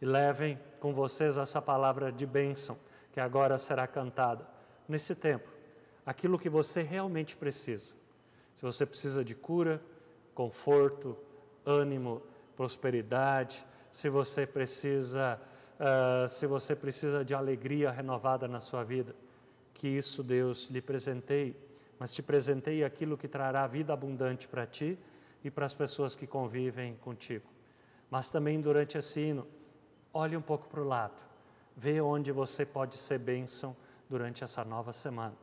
e 0.00 0.04
levem 0.04 0.60
com 0.78 0.92
vocês 0.92 1.38
essa 1.38 1.62
palavra 1.62 2.12
de 2.12 2.26
bênção 2.26 2.76
que 3.12 3.20
agora 3.20 3.56
será 3.56 3.86
cantada. 3.86 4.46
Nesse 4.86 5.14
tempo, 5.14 5.48
aquilo 6.04 6.38
que 6.38 6.50
você 6.50 6.82
realmente 6.82 7.34
precisa. 7.34 7.94
Se 8.54 8.62
você 8.62 8.86
precisa 8.86 9.24
de 9.24 9.34
cura, 9.34 9.82
conforto, 10.34 11.16
ânimo, 11.64 12.22
prosperidade, 12.56 13.64
se 13.90 14.08
você 14.08 14.46
precisa, 14.46 15.40
uh, 15.78 16.28
se 16.28 16.46
você 16.46 16.74
precisa 16.74 17.24
de 17.24 17.34
alegria 17.34 17.90
renovada 17.90 18.46
na 18.48 18.60
sua 18.60 18.84
vida, 18.84 19.14
que 19.72 19.88
isso 19.88 20.22
Deus 20.22 20.68
lhe 20.68 20.80
presenteie 20.80 21.56
mas 21.98 22.12
te 22.12 22.22
presentei 22.22 22.84
aquilo 22.84 23.16
que 23.16 23.28
trará 23.28 23.66
vida 23.66 23.92
abundante 23.92 24.48
para 24.48 24.66
ti 24.66 24.98
e 25.42 25.50
para 25.50 25.66
as 25.66 25.74
pessoas 25.74 26.16
que 26.16 26.26
convivem 26.26 26.96
contigo. 26.96 27.46
Mas 28.10 28.28
também 28.28 28.60
durante 28.60 28.98
esse 28.98 29.20
hino, 29.20 29.46
olhe 30.12 30.36
um 30.36 30.42
pouco 30.42 30.68
para 30.68 30.80
o 30.80 30.84
lado, 30.84 31.20
vê 31.76 32.00
onde 32.00 32.32
você 32.32 32.64
pode 32.64 32.96
ser 32.96 33.18
bênção 33.18 33.76
durante 34.08 34.44
essa 34.44 34.64
nova 34.64 34.92
semana. 34.92 35.34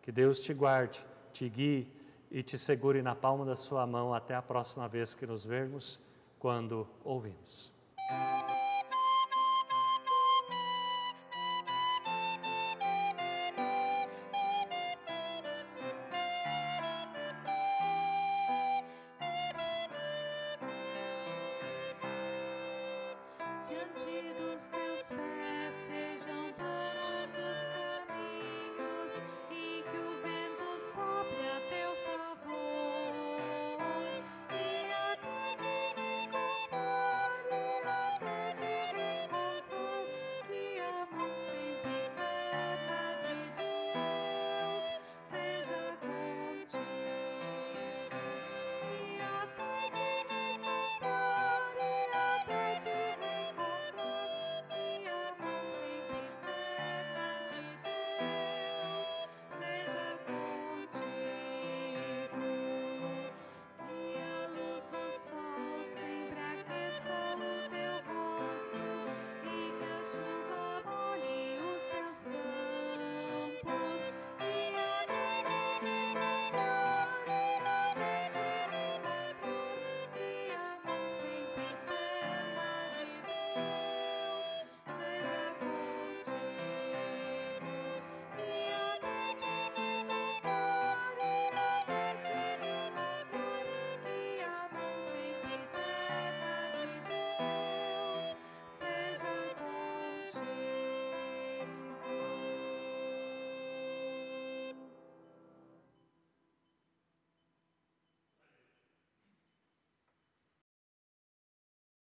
Que 0.00 0.12
Deus 0.12 0.40
te 0.40 0.52
guarde, 0.52 1.04
te 1.32 1.48
guie 1.48 1.90
e 2.32 2.42
te 2.42 2.56
segure 2.56 3.02
na 3.02 3.14
palma 3.14 3.44
da 3.44 3.54
sua 3.54 3.86
mão 3.86 4.14
até 4.14 4.34
a 4.34 4.40
próxima 4.40 4.88
vez 4.88 5.14
que 5.14 5.26
nos 5.26 5.44
vermos, 5.44 6.00
quando 6.38 6.88
ouvimos. 7.04 7.70